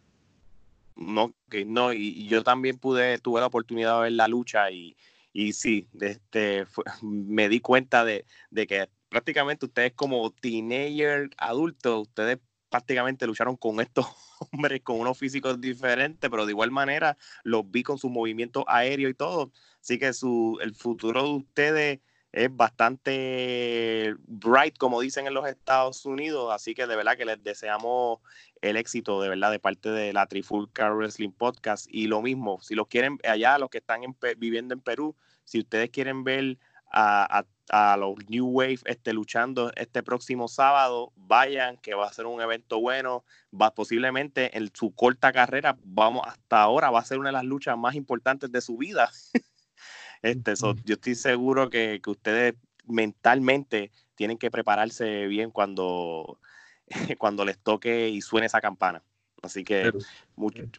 [0.95, 4.97] No, que no, y, yo también pude, tuve la oportunidad de ver la lucha y,
[5.33, 6.67] y sí, este,
[7.03, 12.39] me di cuenta de, de que prácticamente ustedes como teenager adultos, ustedes
[12.69, 14.07] prácticamente lucharon con estos
[14.53, 19.11] hombres con unos físicos diferentes, pero de igual manera los vi con sus movimientos aéreos
[19.11, 19.53] y todo.
[19.81, 22.01] Así que su, el futuro de ustedes
[22.33, 26.53] es bastante bright, como dicen en los Estados Unidos.
[26.53, 28.21] Así que de verdad que les deseamos
[28.61, 31.87] el éxito, de verdad, de parte de la Trifulca Wrestling Podcast.
[31.91, 34.03] Y lo mismo, si los quieren, allá los que están
[34.37, 36.59] viviendo en Perú, si ustedes quieren ver
[36.91, 42.41] a, los New Wave este, luchando este próximo sábado, vayan, que va a ser un
[42.41, 47.29] evento bueno, va posiblemente en su corta carrera, vamos hasta ahora, va a ser una
[47.29, 49.11] de las luchas más importantes de su vida.
[50.23, 50.55] este,
[50.85, 52.55] yo estoy seguro que, ustedes
[52.87, 56.41] mentalmente tienen que prepararse bien cuando,
[57.19, 59.03] cuando les toque y suene esa campana.
[59.43, 59.93] Así que,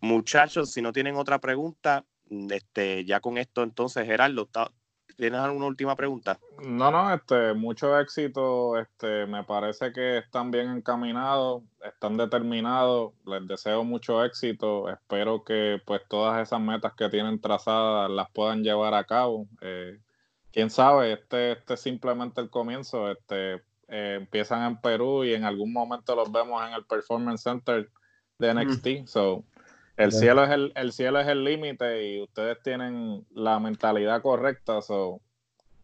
[0.01, 2.03] muchachos, si no tienen otra pregunta,
[2.49, 4.49] este, ya con esto entonces, Gerardo,
[5.19, 6.39] ¿Tienes alguna última pregunta?
[6.63, 8.79] No, no, este, mucho éxito.
[8.79, 13.11] Este, me parece que están bien encaminados, están determinados.
[13.25, 14.87] Les deseo mucho éxito.
[14.87, 19.45] Espero que pues todas esas metas que tienen trazadas las puedan llevar a cabo.
[19.59, 19.99] Eh,
[20.53, 23.11] quién sabe, este, este es simplemente el comienzo.
[23.11, 23.55] Este,
[23.89, 27.89] eh, empiezan en Perú y en algún momento los vemos en el Performance Center
[28.37, 29.05] de NXT.
[29.07, 29.43] So,
[29.99, 34.81] el cielo es el, el cielo es el límite y ustedes tienen la mentalidad correcta,
[34.81, 35.21] so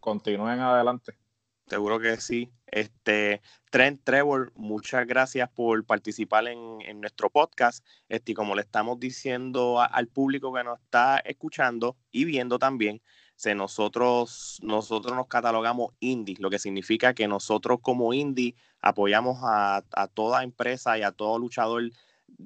[0.00, 1.18] continúen adelante.
[1.66, 2.50] Seguro que sí.
[2.66, 7.84] Este, Trent Trevor, muchas gracias por participar en, nuestro podcast.
[8.08, 13.02] Este, y como le estamos diciendo al público que nos está escuchando y viendo también,
[13.34, 19.84] se nosotros, nosotros nos catalogamos indie, lo que significa que nosotros como indie apoyamos a,
[19.92, 21.90] a toda empresa y a todo luchador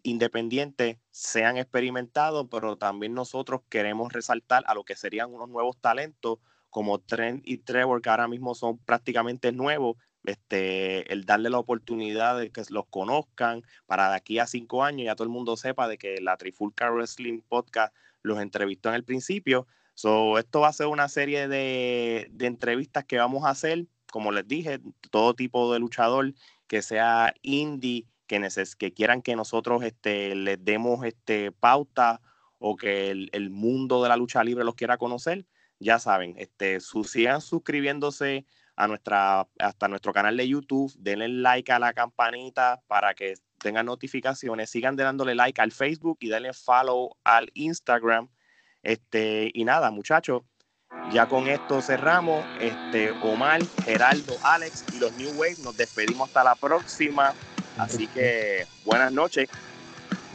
[0.03, 6.39] independientes sean experimentados, pero también nosotros queremos resaltar a lo que serían unos nuevos talentos
[6.71, 12.39] como Trent y Trevor, que ahora mismo son prácticamente nuevos, este, el darle la oportunidad
[12.39, 15.89] de que los conozcan para de aquí a cinco años ya todo el mundo sepa
[15.89, 19.67] de que la Trifulca Wrestling Podcast los entrevistó en el principio.
[19.95, 24.31] So, esto va a ser una serie de, de entrevistas que vamos a hacer, como
[24.31, 26.35] les dije, todo tipo de luchador
[26.67, 28.07] que sea indie
[28.79, 32.21] que, quieran que nosotros este, les demos este, pauta
[32.59, 35.47] o que el, mundo de la lucha libre los quiera conocer,
[35.79, 38.45] ya saben, este, sigan suscribiéndose
[38.77, 44.71] a hasta nuestro canal de YouTube, denle like a la campanita para que tengan notificaciones,
[44.71, 48.29] sigan dándole like al Facebook y denle follow al Instagram.
[48.83, 50.43] Este, y nada, muchachos,
[51.13, 52.45] ya con esto cerramos.
[52.61, 57.35] Este, Omar, Geraldo, Alex y los New Wave, nos despedimos hasta la próxima.
[57.81, 59.49] Así que buenas noches.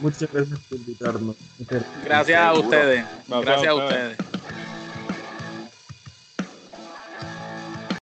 [0.00, 1.36] Muchas gracias por invitarnos.
[2.04, 3.04] Gracias a ustedes.
[3.28, 4.18] Gracias a ustedes.